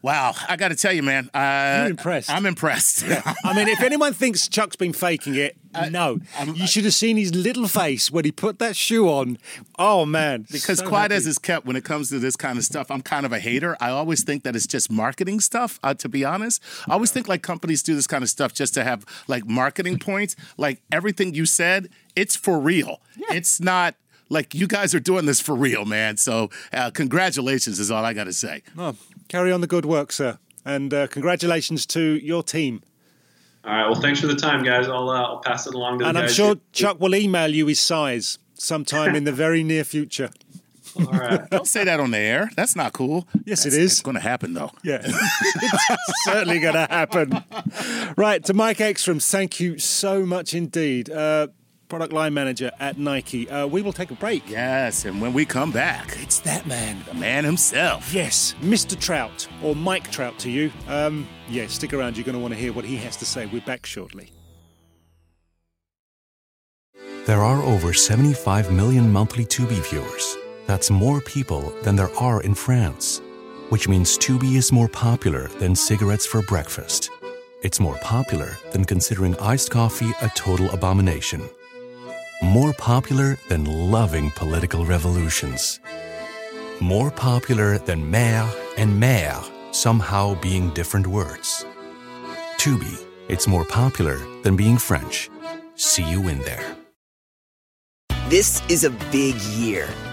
[0.00, 1.28] Wow, I got to tell you, man.
[1.34, 2.30] Uh, You're impressed.
[2.30, 3.04] I'm impressed.
[3.44, 5.56] I mean, if anyone thinks Chuck's been faking it,
[5.90, 6.20] no.
[6.54, 9.38] you should have seen his little face when he put that shoe on.
[9.78, 10.46] Oh man!
[10.50, 11.14] because So quiet happy.
[11.16, 13.38] as is kept when it comes to this kind of stuff i'm kind of a
[13.38, 17.10] hater i always think that it's just marketing stuff uh, to be honest i always
[17.12, 20.80] think like companies do this kind of stuff just to have like marketing points like
[20.90, 23.94] everything you said it's for real it's not
[24.30, 28.12] like you guys are doing this for real man so uh, congratulations is all i
[28.12, 28.96] gotta say Oh,
[29.28, 32.82] carry on the good work, sir, and uh, congratulations to your team.
[33.64, 33.86] All right.
[33.90, 34.88] Well, thanks for the time, guys.
[34.88, 36.34] I'll uh, I'll pass it along to And the And I'm guys.
[36.34, 40.30] sure Chuck will email you his size sometime in the very near future.
[40.98, 41.48] All right.
[41.50, 43.92] don't say that on the air that's not cool Yes, it That's- is.
[43.92, 47.44] it's gonna happen though Yeah, it's certainly going to happen.
[48.16, 51.10] Right, to Mike Ekstrom, thank you so much indeed.
[51.10, 51.48] Uh,
[51.88, 53.48] product line manager at Nike.
[53.48, 54.48] Uh, we will take a break.
[54.48, 57.02] yes and when we come back It's that man.
[57.06, 58.98] the man himself Yes, Mr.
[58.98, 60.70] Trout, or Mike Trout to you.
[60.88, 62.16] Um, yeah, stick around.
[62.16, 63.46] You're going to want to hear what he has to say.
[63.46, 64.30] We're back shortly.
[67.26, 70.36] There are over 75 million monthly Tubi viewers.
[70.66, 73.20] That's more people than there are in France.
[73.68, 77.10] Which means Tubi is more popular than cigarettes for breakfast.
[77.62, 81.42] It's more popular than considering iced coffee a total abomination.
[82.42, 85.80] More popular than loving political revolutions.
[86.78, 91.66] More popular than maire and mère somehow being different words.
[92.56, 95.28] Tubi, it's more popular than being French.
[95.74, 96.76] See you in there.
[98.28, 99.88] This is a big year.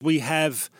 [0.00, 0.70] We have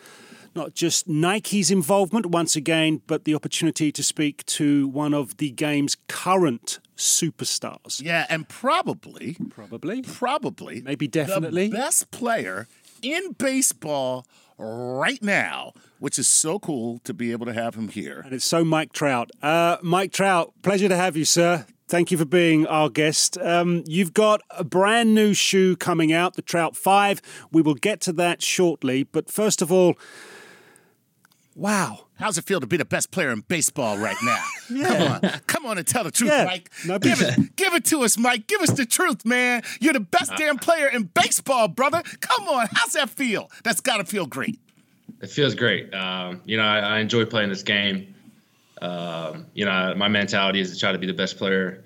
[0.55, 5.51] not just Nike's involvement once again, but the opportunity to speak to one of the
[5.51, 8.01] game's current superstars.
[8.01, 10.01] yeah and probably Probably.
[10.01, 11.67] probably Maybe definitely.
[11.67, 12.67] the best player
[13.01, 14.25] in baseball
[14.57, 18.21] right now, which is so cool to be able to have him here.
[18.23, 19.29] And it's so Mike Trout.
[19.43, 21.65] Uh, Mike Trout, pleasure to have you, sir.
[21.87, 23.37] Thank you for being our guest.
[23.37, 27.21] Um, you've got a brand new shoe coming out, the Trout 5.
[27.51, 29.03] We will get to that shortly.
[29.03, 29.95] But first of all,
[31.55, 31.99] wow.
[32.17, 34.43] How's it feel to be the best player in baseball right now?
[34.71, 34.87] yeah.
[34.87, 36.45] Come on, come on and tell the truth, Yeah.
[36.45, 36.71] Mike.
[36.87, 38.47] No, give it, give it to us, Mike.
[38.47, 39.61] Give us the truth, man.
[39.81, 42.01] You're the best damn player in baseball, brother.
[42.21, 43.51] Come on, how's that feel?
[43.63, 44.57] That's got to feel great.
[45.21, 45.93] it feels great.
[45.93, 48.14] Um, you know, I, I enjoy playing this game.
[48.85, 51.83] Um, you know, my mentality is to try to be the best player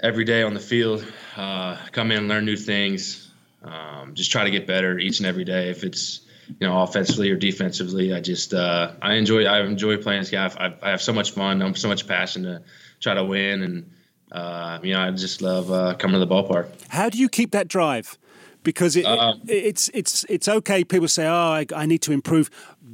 [0.00, 1.04] every day on the field.
[1.36, 3.30] Uh, come in, learn new things,
[3.62, 5.70] um, just try to get better each and every day.
[5.70, 6.20] If it's
[6.60, 10.46] you know offensively or defensively, I just uh, I enjoy I enjoy playing this guy.
[10.46, 11.62] I, I have so much fun.
[11.62, 12.62] I'm so much passion to
[13.00, 13.90] try to win, and
[14.32, 16.68] uh, you know I just love uh, coming to the ballpark.
[16.88, 18.18] How do you keep that drive?
[18.64, 20.84] Because it, Um, it, it's it's it's okay.
[20.84, 22.50] People say, "Oh, I, I need to improve,"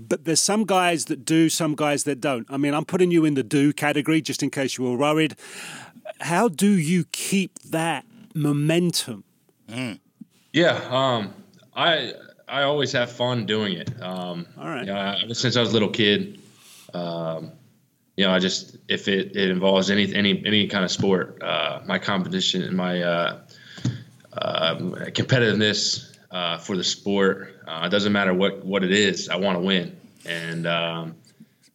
[0.08, 2.46] but there's some guys that do, some guys that don't.
[2.50, 5.36] I mean, I'm putting you in the do category just in case you were worried.
[6.20, 9.24] How do you keep that momentum?
[10.52, 11.32] Yeah, um,
[11.74, 12.12] I
[12.48, 13.90] I always have fun doing it.
[14.02, 14.80] Um, All right.
[14.86, 16.40] You know, I- ever since I was a little kid,
[16.92, 17.50] um,
[18.16, 21.80] you know, I just if it, it involves any any any kind of sport, uh,
[21.86, 23.38] my competition and my uh,
[24.40, 29.28] um competitiveness uh, for the sport, uh, it doesn't matter what what it is.
[29.28, 31.14] I want to win, and um,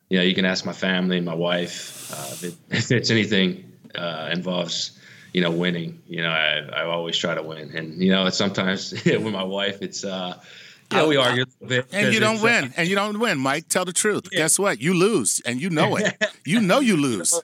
[0.10, 3.10] you know, you can ask my family and my wife uh, if, it, if it's
[3.10, 5.00] anything uh, involves
[5.34, 6.02] you know winning.
[6.08, 9.44] You know, I I always try to win, and you know, it's sometimes with my
[9.44, 10.04] wife, it's.
[10.04, 10.40] uh
[10.92, 11.86] yeah, we argue a bit.
[11.92, 12.74] And you don't win.
[12.76, 13.68] And you don't win, Mike.
[13.70, 14.28] Tell the truth.
[14.32, 14.40] Yeah.
[14.40, 14.82] Guess what?
[14.82, 16.18] You lose, and you know it.
[16.46, 17.40] you know you lose.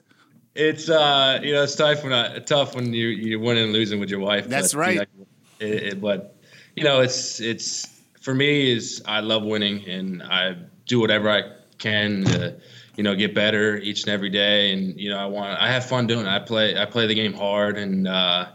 [0.56, 4.00] It's uh, you know, it's tough when I, tough when you you're winning and losing
[4.00, 4.48] with your wife.
[4.48, 4.94] That's but, right.
[4.94, 5.26] You know,
[5.60, 6.35] it, it, but
[6.76, 7.86] you know, it's it's
[8.20, 11.42] for me is I love winning, and I do whatever I
[11.78, 12.56] can to
[12.96, 14.72] you know get better each and every day.
[14.72, 16.28] And you know, I want I have fun doing it.
[16.28, 18.48] I play I play the game hard, and uh,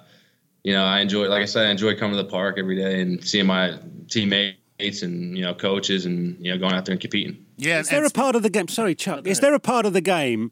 [0.63, 1.27] you know, I enjoy.
[1.27, 5.01] Like I said, I enjoy coming to the park every day and seeing my teammates
[5.01, 7.43] and you know coaches and you know going out there and competing.
[7.57, 8.67] Yeah, is there a part of the game?
[8.67, 9.25] Sorry, Chuck.
[9.25, 10.51] Is there a part of the game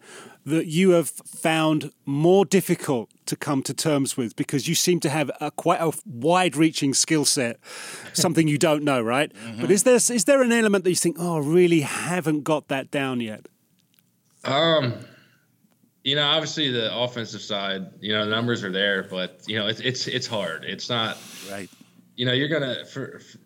[0.49, 5.09] that you have found more difficult to come to terms with because you seem to
[5.09, 7.59] have a quite a wide-reaching skill set,
[8.13, 9.33] something you don't know, right?
[9.33, 9.61] Mm-hmm.
[9.61, 12.67] But is there is there an element that you think, oh, I really haven't got
[12.67, 13.47] that down yet?
[14.45, 14.93] Um,
[16.03, 19.67] you know, obviously the offensive side, you know, the numbers are there, but you know,
[19.67, 20.63] it's it's it's hard.
[20.65, 21.17] It's not
[21.51, 21.69] right.
[22.15, 23.37] You know, you're gonna for, for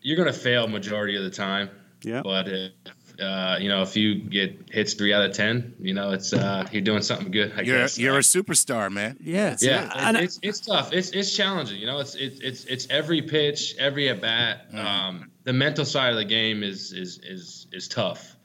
[0.00, 1.70] you're gonna fail majority of the time.
[2.04, 2.22] Yeah.
[2.22, 2.72] But if,
[3.20, 6.66] uh, you know, if you get hits three out of ten, you know, it's uh,
[6.72, 7.52] you're doing something good.
[7.56, 7.98] I you're guess.
[7.98, 9.18] you're a superstar, man.
[9.20, 10.10] Yeah, yeah.
[10.10, 10.24] It.
[10.24, 10.92] It's, it's tough.
[10.92, 11.80] It's it's challenging.
[11.80, 14.72] You know, it's it's it's it's every pitch, every at bat.
[14.72, 14.84] Mm.
[14.84, 18.36] Um, the mental side of the game is is is is tough.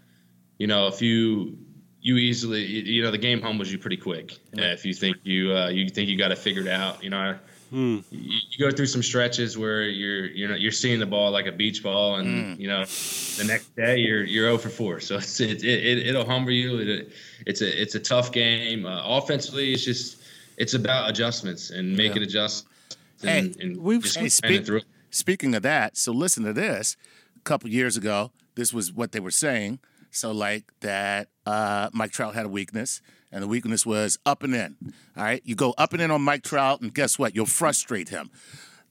[0.58, 1.58] You know, if you
[2.02, 5.52] you easily you know the game humbles you pretty quick uh, if you think you
[5.54, 7.04] uh, you think you got it figured out.
[7.04, 7.38] You know,
[7.72, 8.04] Mm.
[8.12, 11.52] You, you, go through some stretches where you're you're you're seeing the ball like a
[11.52, 12.60] beach ball, and mm.
[12.60, 15.00] you know the next day you're you're 0 for 4.
[15.02, 16.78] So it's, it, it it'll humble you.
[16.78, 17.12] It,
[17.46, 18.86] it's a it's a tough game.
[18.86, 20.22] Uh, offensively, it's just
[20.58, 22.28] it's about adjustments and making yeah.
[22.28, 22.98] adjustments.
[23.24, 24.68] And, hey, and we've hey, speak,
[25.10, 26.96] speaking of that, so listen to this.
[27.36, 29.80] A couple years ago, this was what they were saying.
[30.12, 33.02] So like that, uh, Mike Trout had a weakness
[33.32, 34.76] and the weakness was up and in.
[35.16, 37.36] All right, you go up and in on Mike Trout, and guess what?
[37.36, 38.30] You'll frustrate him.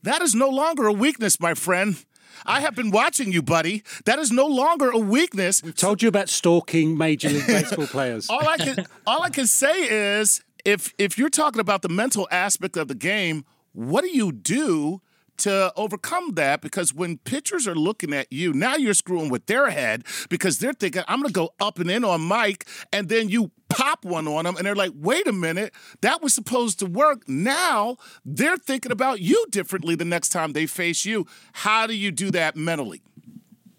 [0.03, 2.03] That is no longer a weakness, my friend.
[2.45, 3.83] I have been watching you, buddy.
[4.05, 5.63] That is no longer a weakness.
[5.63, 8.29] We've told you about stalking Major League Baseball players.
[8.29, 9.73] all I can all I can say
[10.19, 14.31] is if if you're talking about the mental aspect of the game, what do you
[14.31, 15.01] do
[15.37, 19.69] to overcome that because when pitchers are looking at you, now you're screwing with their
[19.69, 23.29] head because they're thinking, I'm going to go up and in on Mike, and then
[23.29, 26.85] you pop one on them, and they're like, wait a minute, that was supposed to
[26.85, 27.27] work.
[27.27, 31.25] Now they're thinking about you differently the next time they face you.
[31.53, 33.01] How do you do that mentally?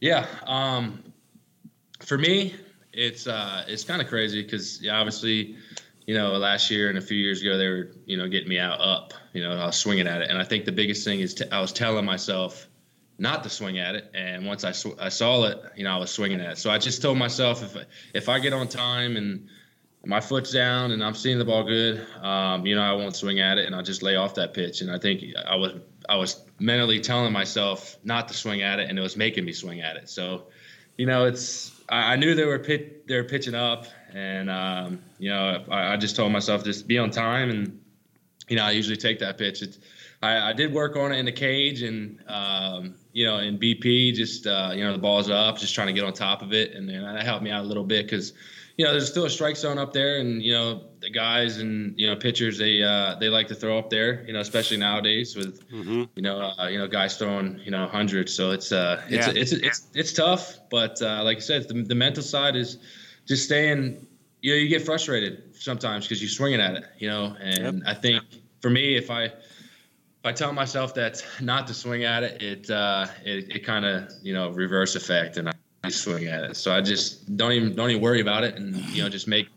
[0.01, 0.27] Yeah.
[0.47, 1.03] Um,
[2.01, 2.55] for me,
[2.93, 5.57] it's uh, it's kind of crazy because yeah, obviously
[6.09, 8.59] you know, last year and a few years ago, they were, you know, getting me
[8.59, 9.13] out up.
[9.35, 11.45] You know, I was swinging at it, and I think the biggest thing is t-
[11.53, 12.67] I was telling myself
[13.19, 15.99] not to swing at it, and once I sw- I saw it, you know, I
[15.99, 16.57] was swinging at it.
[16.57, 17.85] So I just told myself if
[18.15, 19.49] if I get on time and
[20.07, 23.41] my foot's down and I'm seeing the ball good, um, you know, I won't swing
[23.41, 24.81] at it, and I'll just lay off that pitch.
[24.81, 25.75] And I think I was
[26.09, 29.53] I was mentally telling myself not to swing at it, and it was making me
[29.53, 30.09] swing at it.
[30.09, 30.47] So,
[30.97, 33.85] you know, it's I, I knew they were pit, they were pitching up,
[34.15, 37.81] and um, you know, I, I, just told myself just be on time, and
[38.49, 39.63] you know, I usually take that pitch.
[39.63, 39.79] It's,
[40.23, 44.15] I, I did work on it in the cage, and um, you know, in BP,
[44.15, 46.73] just uh, you know, the ball's up, just trying to get on top of it,
[46.73, 48.33] and then that helped me out a little bit because
[48.79, 51.99] you know, there's still a strike zone up there, and you know, the guys and
[51.99, 55.35] you know, pitchers they uh, they like to throw up there, you know, especially nowadays
[55.35, 56.05] with mm-hmm.
[56.15, 58.33] you know, uh, you know, guys throwing you know hundreds.
[58.33, 59.33] So it's uh, it's yeah.
[59.35, 62.79] it's, it's it's it's tough, but uh, like I said, the, the mental side is
[63.29, 64.07] just staying.
[64.41, 66.85] You know, you get frustrated sometimes because you're swinging at it.
[66.99, 67.87] You know, and yep.
[67.87, 68.25] I think
[68.61, 72.71] for me, if I if I tell myself that not to swing at it, it
[72.71, 75.49] uh, it, it kind of you know reverse effect, and
[75.85, 76.57] I swing at it.
[76.57, 79.49] So I just don't even don't even worry about it, and you know just make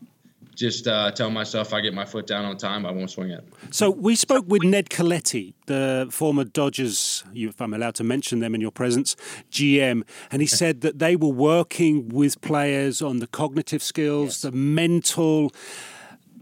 [0.54, 3.30] just uh, tell myself if I get my foot down on time, I won't swing
[3.30, 3.44] it.
[3.70, 8.54] So we spoke with Ned Colletti, the former Dodgers, if I'm allowed to mention them
[8.54, 9.16] in your presence,
[9.50, 14.42] GM, and he said that they were working with players on the cognitive skills, yes.
[14.42, 15.52] the mental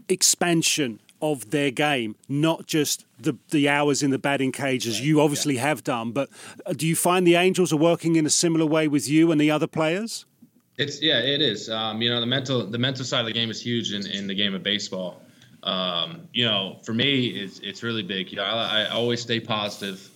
[0.09, 5.21] expansion of their game, not just the the hours in the batting cage as you
[5.21, 5.61] obviously yeah.
[5.61, 6.11] have done.
[6.11, 6.29] But
[6.65, 9.39] uh, do you find the Angels are working in a similar way with you and
[9.39, 10.25] the other players?
[10.81, 11.69] It's yeah, it is.
[11.69, 14.27] Um, you know, the mental the mental side of the game is huge in, in
[14.27, 15.21] the game of baseball.
[15.63, 18.31] Um, you know, for me, it's it's really big.
[18.31, 20.09] You know, I, I always stay positive.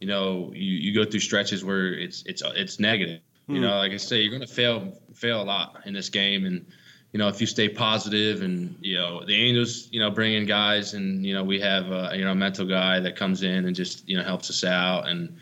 [0.00, 3.20] You know, you, you go through stretches where it's it's it's negative.
[3.48, 3.54] Mm.
[3.54, 3.62] You hmm.
[3.62, 6.66] know, like I say, you're going to fail fail a lot in this game, and
[7.14, 10.46] you know, if you stay positive and, you know, the Angels, you know, bring in
[10.46, 13.66] guys and, you know, we have, a, you know, a mental guy that comes in
[13.66, 15.06] and just, you know, helps us out.
[15.06, 15.36] And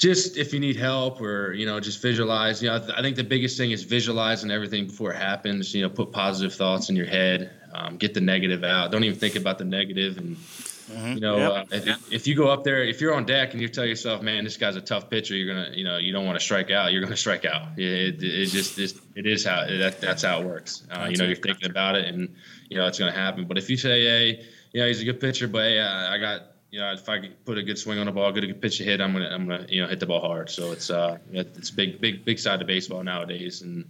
[0.00, 3.22] just if you need help or you know just visualize you know i think the
[3.22, 7.06] biggest thing is visualizing everything before it happens you know put positive thoughts in your
[7.06, 8.90] head um, get the negative out.
[8.90, 11.12] Don't even think about the negative and mm-hmm.
[11.14, 11.52] you know yep.
[11.52, 14.22] uh, if, if, you go up there if you're on deck and you tell yourself
[14.22, 16.70] man this guy's a tough pitcher you're gonna you know you don't want to strike
[16.70, 17.78] out you're gonna strike out.
[17.78, 20.86] It, it, it just it, it is how that, that's how it works.
[20.90, 22.34] Uh, you know you're thinking about it and
[22.68, 23.44] you know it's gonna happen.
[23.46, 26.18] But if you say hey you know he's a good pitcher but hey I, I
[26.18, 28.62] got you know, if I put a good swing on the ball, get a good
[28.62, 30.50] pitch a hit, I'm gonna, I'm gonna, you know, hit the ball hard.
[30.50, 33.88] So it's, uh, it's big, big, big side of baseball nowadays, and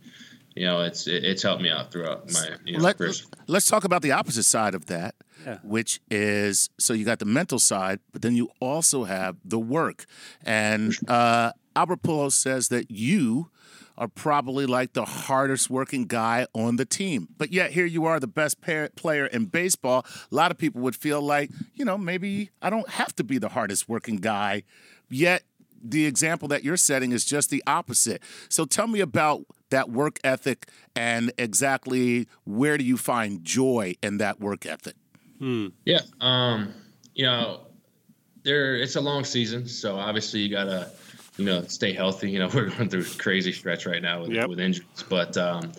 [0.54, 3.00] you know, it's, it's helped me out throughout my you know, Let,
[3.46, 5.14] Let's talk about the opposite side of that,
[5.46, 5.58] yeah.
[5.62, 10.06] which is so you got the mental side, but then you also have the work.
[10.42, 13.50] And uh, Albert Pujols says that you
[14.00, 17.28] are probably like the hardest working guy on the team.
[17.36, 20.06] But yet here you are, the best player in baseball.
[20.32, 23.36] A lot of people would feel like, you know, maybe I don't have to be
[23.36, 24.62] the hardest working guy.
[25.10, 25.42] Yet
[25.82, 28.22] the example that you're setting is just the opposite.
[28.48, 34.16] So tell me about that work ethic and exactly where do you find joy in
[34.16, 34.96] that work ethic?
[35.38, 35.68] Hmm.
[35.84, 36.72] Yeah, um,
[37.14, 37.60] you know,
[38.42, 40.90] there it's a long season, so obviously you gotta
[41.40, 42.30] you know, stay healthy.
[42.30, 44.48] You know, we're going through a crazy stretch right now with, yep.
[44.48, 45.72] with injuries, but um,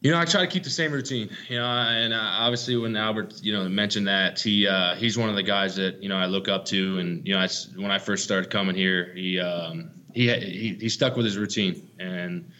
[0.00, 1.30] you know, I try to keep the same routine.
[1.48, 5.28] You know, and uh, obviously when Albert, you know, mentioned that he uh, he's one
[5.28, 7.90] of the guys that you know I look up to, and you know, I, when
[7.90, 12.50] I first started coming here, he um, he, he he stuck with his routine, and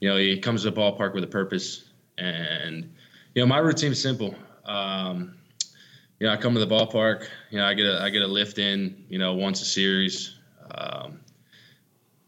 [0.00, 1.88] you know, he comes to the ballpark with a purpose,
[2.18, 2.92] and
[3.34, 4.34] you know, my routine's simple.
[4.64, 5.34] Um,
[6.18, 7.28] you know, I come to the ballpark.
[7.50, 9.04] You know, I get a I get a lift in.
[9.08, 10.34] You know, once a series.
[10.72, 11.20] Um,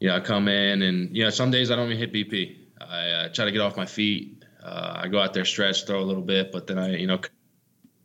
[0.01, 2.57] you know, I come in and, you know, some days I don't even hit BP.
[2.81, 4.45] I uh, try to get off my feet.
[4.63, 7.21] Uh, I go out there, stretch, throw a little bit, but then I, you know,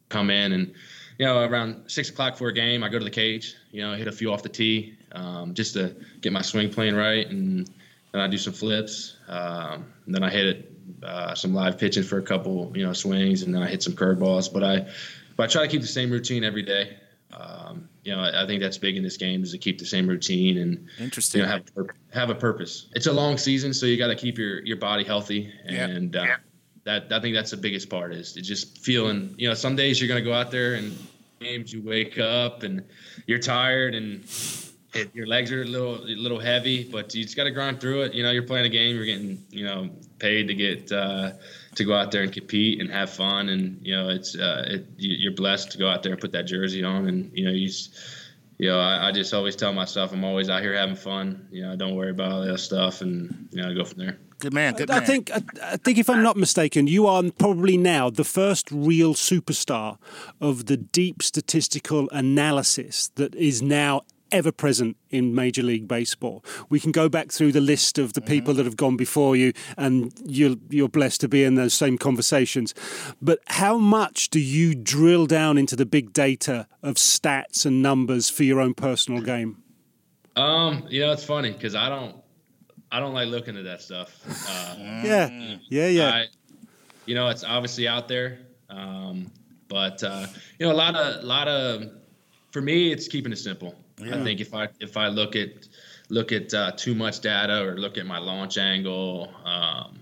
[0.09, 0.73] come in and,
[1.17, 3.93] you know, around six o'clock for a game, I go to the cage, you know,
[3.95, 7.27] hit a few off the tee um, just to get my swing playing right.
[7.27, 7.69] And
[8.11, 9.15] then I do some flips.
[9.29, 10.71] Um, then I hit it,
[11.01, 13.93] uh, some live pitching for a couple, you know, swings, and then I hit some
[13.93, 14.51] curveballs.
[14.51, 14.87] But I,
[15.37, 16.97] but I try to keep the same routine every day.
[17.35, 20.07] Um, you know, I think that's big in this game is to keep the same
[20.07, 21.41] routine and interesting.
[21.41, 22.87] You know, have have a purpose.
[22.93, 26.21] It's a long season, so you got to keep your your body healthy, and yeah.
[26.21, 26.35] Uh, yeah.
[26.85, 29.35] that I think that's the biggest part is just feeling.
[29.37, 30.97] You know, some days you're gonna go out there and
[31.39, 32.83] games you wake up and
[33.27, 34.23] you're tired and
[34.95, 37.81] it, your legs are a little a little heavy, but you just got to grind
[37.81, 38.13] through it.
[38.13, 39.89] You know, you're playing a game, you're getting you know
[40.19, 40.91] paid to get.
[40.91, 41.31] Uh,
[41.75, 43.49] to go out there and compete and have fun.
[43.49, 46.43] And you know, it's uh, it, you're blessed to go out there and put that
[46.43, 47.07] jersey on.
[47.07, 47.67] And you know, you.
[47.67, 47.93] Just,
[48.57, 51.49] You know, I, I just always tell myself I'm always out here having fun.
[51.51, 54.17] You know, don't worry about all that stuff, and you know, I go from there.
[54.39, 54.75] Good man.
[54.75, 55.03] Good man.
[55.03, 58.71] I think I, I, think if I'm not mistaken, you are probably now the first
[58.71, 59.97] real superstar
[60.39, 66.43] of the deep statistical analysis that is now ever present in Major League Baseball.
[66.69, 68.29] We can go back through the list of the mm-hmm.
[68.29, 71.97] people that have gone before you, and you're, you're blessed to be in those same
[71.97, 72.73] conversations.
[73.21, 78.29] But how much do you drill down into the big data of stats and numbers
[78.29, 79.63] for your own personal game?
[80.35, 82.17] Um, you know, it's funny because I don't,
[82.91, 84.19] I don't like looking at that stuff.
[84.49, 86.09] Uh, yeah, yeah, yeah.
[86.09, 86.25] I,
[87.05, 89.31] you know, it's obviously out there, um,
[89.67, 90.27] but uh,
[90.59, 91.91] you know, a lot of, a lot of,
[92.51, 93.75] for me, it's keeping it simple.
[93.97, 94.19] Yeah.
[94.19, 95.67] I think if I if I look at
[96.09, 99.99] look at uh, too much data or look at my launch angle, um,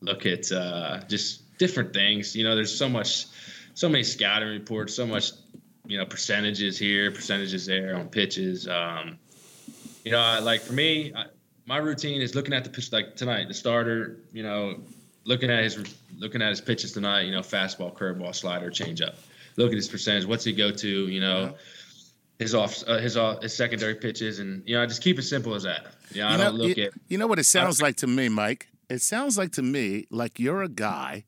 [0.00, 2.34] look at uh, just different things.
[2.36, 3.26] You know, there's so much,
[3.74, 5.32] so many scouting reports, so much,
[5.86, 8.68] you know, percentages here, percentages there on pitches.
[8.68, 9.18] Um,
[10.04, 11.26] you know, I, like for me, I,
[11.66, 14.20] my routine is looking at the pitch like tonight, the starter.
[14.32, 14.80] You know,
[15.24, 17.22] looking at his looking at his pitches tonight.
[17.22, 19.14] You know, fastball, curveball, slider, changeup.
[19.56, 20.24] Look at his percentage.
[20.24, 20.88] What's he go to?
[21.08, 21.40] You know.
[21.40, 21.50] Yeah
[22.38, 25.22] his off uh, his off his secondary pitches, and you know, I just keep it
[25.22, 25.86] simple as that.
[26.12, 26.92] You know, I don't look you, at.
[27.08, 28.68] You know what it sounds like to me, Mike?
[28.88, 31.24] It sounds like to me like you're a guy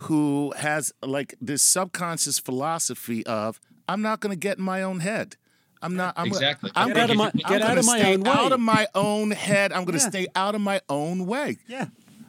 [0.00, 5.00] who has like this subconscious philosophy of I'm not going to get in my own
[5.00, 5.36] head.
[5.80, 6.14] I'm not.
[6.16, 6.70] I'm exactly.
[6.70, 8.30] Gonna, I'm get out of my get out of my own way.
[8.30, 9.72] Out of my own head.
[9.72, 10.10] I'm going to yeah.
[10.10, 11.58] stay out of my own way.
[11.66, 11.86] Yeah.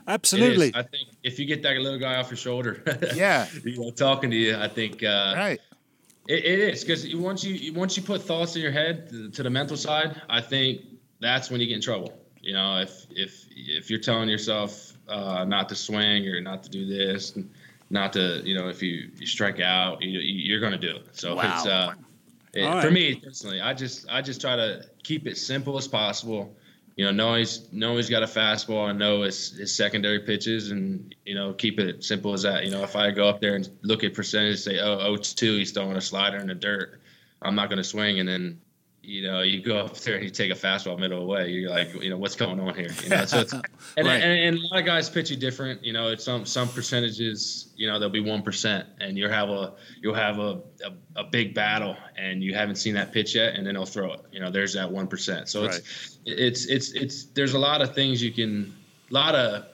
[0.08, 0.72] Absolutely.
[0.76, 2.84] I think if you get that little guy off your shoulder,
[3.16, 5.62] yeah, you know, talking to you, I think uh, right.
[6.28, 9.44] It, it is because once you once you put thoughts in your head to, to,
[9.44, 10.82] the mental side, I think
[11.20, 12.14] that's when you get in trouble.
[12.42, 16.70] You know, if if if you're telling yourself uh, not to swing or not to
[16.70, 17.38] do this,
[17.90, 21.08] not to you know, if you, you strike out, you, you're going to do it.
[21.12, 21.54] So wow.
[21.56, 21.94] it's uh,
[22.54, 22.84] it, right.
[22.84, 26.56] for me personally, I just I just try to keep it simple as possible
[26.96, 28.90] you know, know he's know he's got a fastball.
[28.90, 32.66] And know his, his secondary pitches and you know keep it simple as that.
[32.66, 35.58] You know, if I go up there and look at percentage, say oh oh two,
[35.58, 37.00] he's throwing a slider in the dirt,
[37.42, 38.62] I'm not going to swing, and then
[39.04, 41.50] you know, you go up there and you take a fastball middle away.
[41.50, 42.90] You're like, you know, what's going on here?
[43.04, 43.52] You know, so it's,
[43.98, 44.22] and, right.
[44.22, 45.84] and, and, a lot of guys pitch you different.
[45.84, 47.74] You know, it's some some percentages.
[47.76, 51.24] You know, there'll be one percent, and you'll have a you'll have a, a, a
[51.26, 54.22] big battle, and you haven't seen that pitch yet, and then they'll throw it.
[54.32, 55.50] You know, there's that one percent.
[55.50, 55.76] So right.
[55.76, 58.74] it's it's it's it's there's a lot of things you can,
[59.12, 59.66] a lot of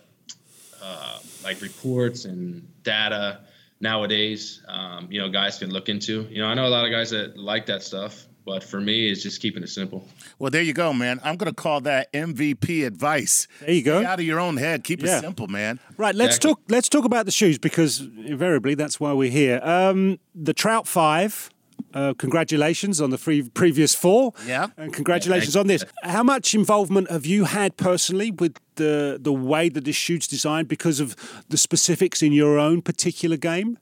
[0.82, 3.42] uh, like reports and data
[3.80, 4.64] nowadays.
[4.68, 6.24] Um, you know, guys can look into.
[6.32, 9.10] You know, I know a lot of guys that like that stuff but for me,
[9.10, 10.08] it's just keeping it simple.
[10.38, 11.20] Well, there you go, man.
[11.24, 13.48] I'm going to call that MVP advice.
[13.60, 14.02] There you go.
[14.02, 14.84] Stay out of your own head.
[14.84, 15.18] Keep yeah.
[15.18, 15.80] it simple, man.
[15.98, 16.16] Right.
[16.16, 16.52] Let's exactly.
[16.52, 16.62] talk.
[16.70, 19.60] Let's talk about the shoes because invariably that's why we're here.
[19.64, 21.50] Um, the Trout Five.
[21.94, 24.34] Uh, congratulations on the free, previous four.
[24.46, 24.68] Yeah.
[24.78, 25.84] And congratulations yeah, on this.
[26.04, 30.68] How much involvement have you had personally with the the way that this shoe's designed
[30.68, 31.16] because of
[31.50, 33.80] the specifics in your own particular game?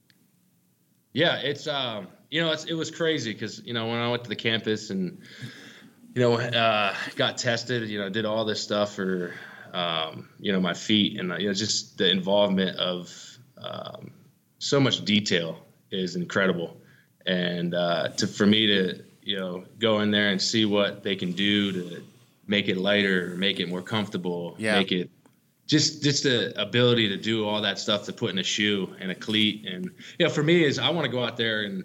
[1.11, 4.29] Yeah, it's um, you know, it was crazy because you know when I went to
[4.29, 5.19] the campus and
[6.13, 9.33] you know uh, got tested, you know, did all this stuff for
[9.73, 14.11] um, you know my feet and you know just the involvement of um,
[14.59, 15.59] so much detail
[15.91, 16.77] is incredible,
[17.25, 21.15] and uh, to for me to you know go in there and see what they
[21.15, 22.03] can do to
[22.45, 24.77] make it lighter, make it more comfortable, yeah.
[24.77, 25.09] make it
[25.65, 29.11] just just the ability to do all that stuff to put in a shoe and
[29.11, 31.83] a cleat and you know for me is I want to go out there and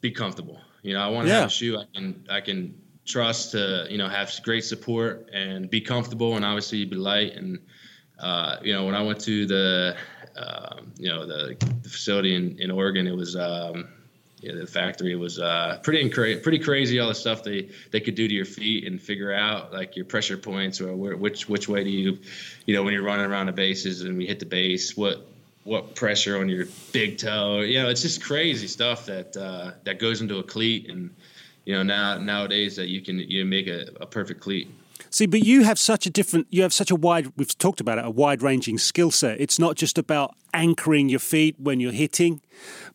[0.00, 0.60] be comfortable.
[0.82, 1.40] You know, I want to yeah.
[1.40, 2.74] have a shoe I can I can
[3.06, 7.58] trust to you know have great support and be comfortable and obviously be light and
[8.18, 9.96] uh, you know when I went to the
[10.36, 13.88] um, you know the, the, facility in, in Oregon it was um,
[14.40, 18.16] yeah, the factory was uh, pretty incra- pretty crazy all the stuff they they could
[18.16, 21.68] do to your feet and figure out like your pressure points or where, which which
[21.68, 22.18] way do you
[22.66, 25.26] you know when you're running around the bases and we hit the base what
[25.66, 27.60] what pressure on your big toe.
[27.60, 31.14] You know, it's just crazy stuff that uh, that goes into a cleat, and
[31.64, 34.70] you know now nowadays that you can you make a, a perfect cleat.
[35.10, 37.98] See, but you have such a different, you have such a wide, we've talked about
[37.98, 39.40] it, a wide ranging skill set.
[39.40, 42.40] It's not just about anchoring your feet when you're hitting,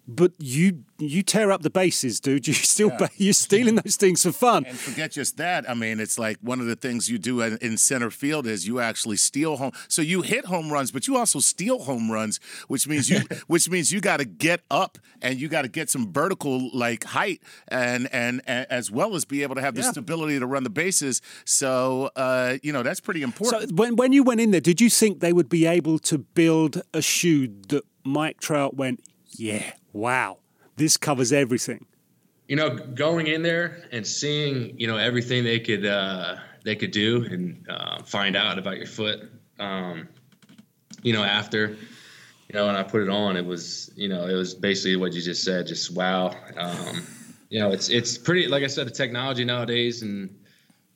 [0.08, 2.48] but you you tear up the bases, dude.
[2.52, 3.08] You still yeah.
[3.18, 4.66] you're stealing those things for fun.
[4.66, 5.70] And forget just that.
[5.70, 8.80] I mean, it's like one of the things you do in center field is you
[8.80, 9.72] actually steal home.
[9.88, 13.70] So you hit home runs, but you also steal home runs, which means you which
[13.70, 17.42] means you got to get up and you got to get some vertical like height
[17.70, 19.92] and, and, and as well as be able to have the yeah.
[19.92, 21.22] stability to run the bases.
[21.46, 23.70] So uh, you know that's pretty important.
[23.70, 26.18] So when when you went in there, did you think they would be able to
[26.18, 30.38] build a shoe that Mike Trout went, yeah, wow,
[30.76, 31.86] this covers everything.
[32.48, 36.92] You know, going in there and seeing, you know, everything they could uh, they could
[36.92, 39.32] do and uh, find out about your foot.
[39.60, 40.10] Um,
[41.04, 44.34] you know, after, you know, when I put it on, it was, you know, it
[44.34, 46.36] was basically what you just said, just wow.
[46.58, 47.04] Um,
[47.50, 50.30] you know, it's it's pretty, like I said, the technology nowadays, and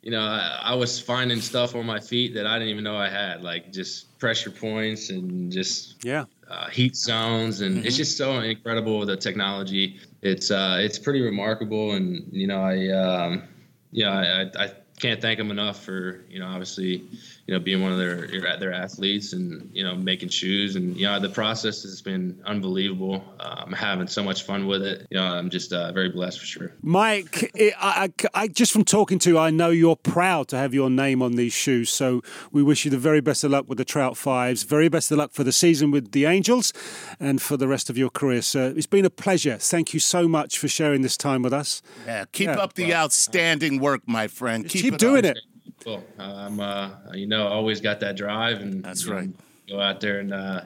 [0.02, 2.96] you know, I, I was finding stuff on my feet that I didn't even know
[2.96, 7.86] I had, like just pressure points and just yeah uh, heat zones, and mm-hmm.
[7.86, 10.00] it's just so incredible the technology.
[10.22, 13.44] It's uh, it's pretty remarkable, and you know I um,
[13.92, 17.06] yeah I, I can't thank them enough for you know obviously
[17.48, 18.28] you know being one of their
[18.60, 23.24] their athletes and you know making shoes and you know the process has been unbelievable.
[23.40, 25.06] Uh, I'm having so much fun with it.
[25.12, 26.74] You know I'm just uh, very blessed for sure.
[26.82, 30.74] Mike, I, I, I, just from talking to you, I know you're proud to have
[30.74, 31.90] your name on these shoes.
[31.90, 32.22] So
[32.52, 34.64] we wish you the very best of luck with the Trout Fives.
[34.64, 36.74] Very best of luck for the season with the Angels
[37.20, 38.74] and for the rest of your career, sir.
[38.76, 39.58] It's been a pleasure.
[39.58, 41.82] Thank you so much for sharing this time with us.
[42.08, 42.56] Yeah, keep yeah.
[42.56, 44.68] up the well, outstanding work, my friend.
[44.68, 45.38] Keep, keep doing it.
[45.86, 46.04] Cool.
[46.18, 49.28] I'm, uh, you know, always got that drive, and that's right.
[49.28, 49.34] Know,
[49.70, 50.62] go out there and uh,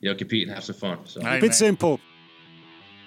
[0.00, 0.98] you know compete and have some fun.
[1.06, 1.22] So.
[1.22, 1.52] Right, a bit man.
[1.54, 2.00] simple.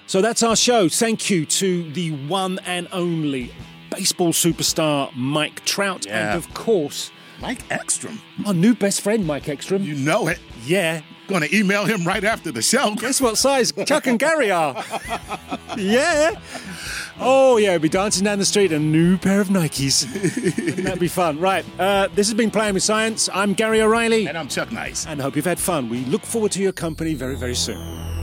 [0.07, 0.89] So that's our show.
[0.89, 3.53] Thank you to the one and only
[3.91, 6.33] baseball superstar Mike Trout, yeah.
[6.33, 7.11] and of course.
[7.43, 8.21] Mike Ekstrom.
[8.45, 9.83] Our new best friend, Mike Ekstrom.
[9.83, 10.39] You know it.
[10.63, 11.01] Yeah.
[11.27, 12.95] Gonna email him right after the show.
[12.95, 14.81] Guess what size Chuck and Gary are?
[15.77, 16.39] yeah.
[17.19, 20.05] Oh, yeah, we'll be dancing down the street in a new pair of Nikes.
[20.55, 21.37] Wouldn't that be fun?
[21.37, 23.27] Right, uh, this has been Playing with Science.
[23.33, 24.25] I'm Gary O'Reilly.
[24.25, 25.05] And I'm Chuck Nice.
[25.05, 25.89] And hope you've had fun.
[25.89, 28.22] We look forward to your company very, very soon.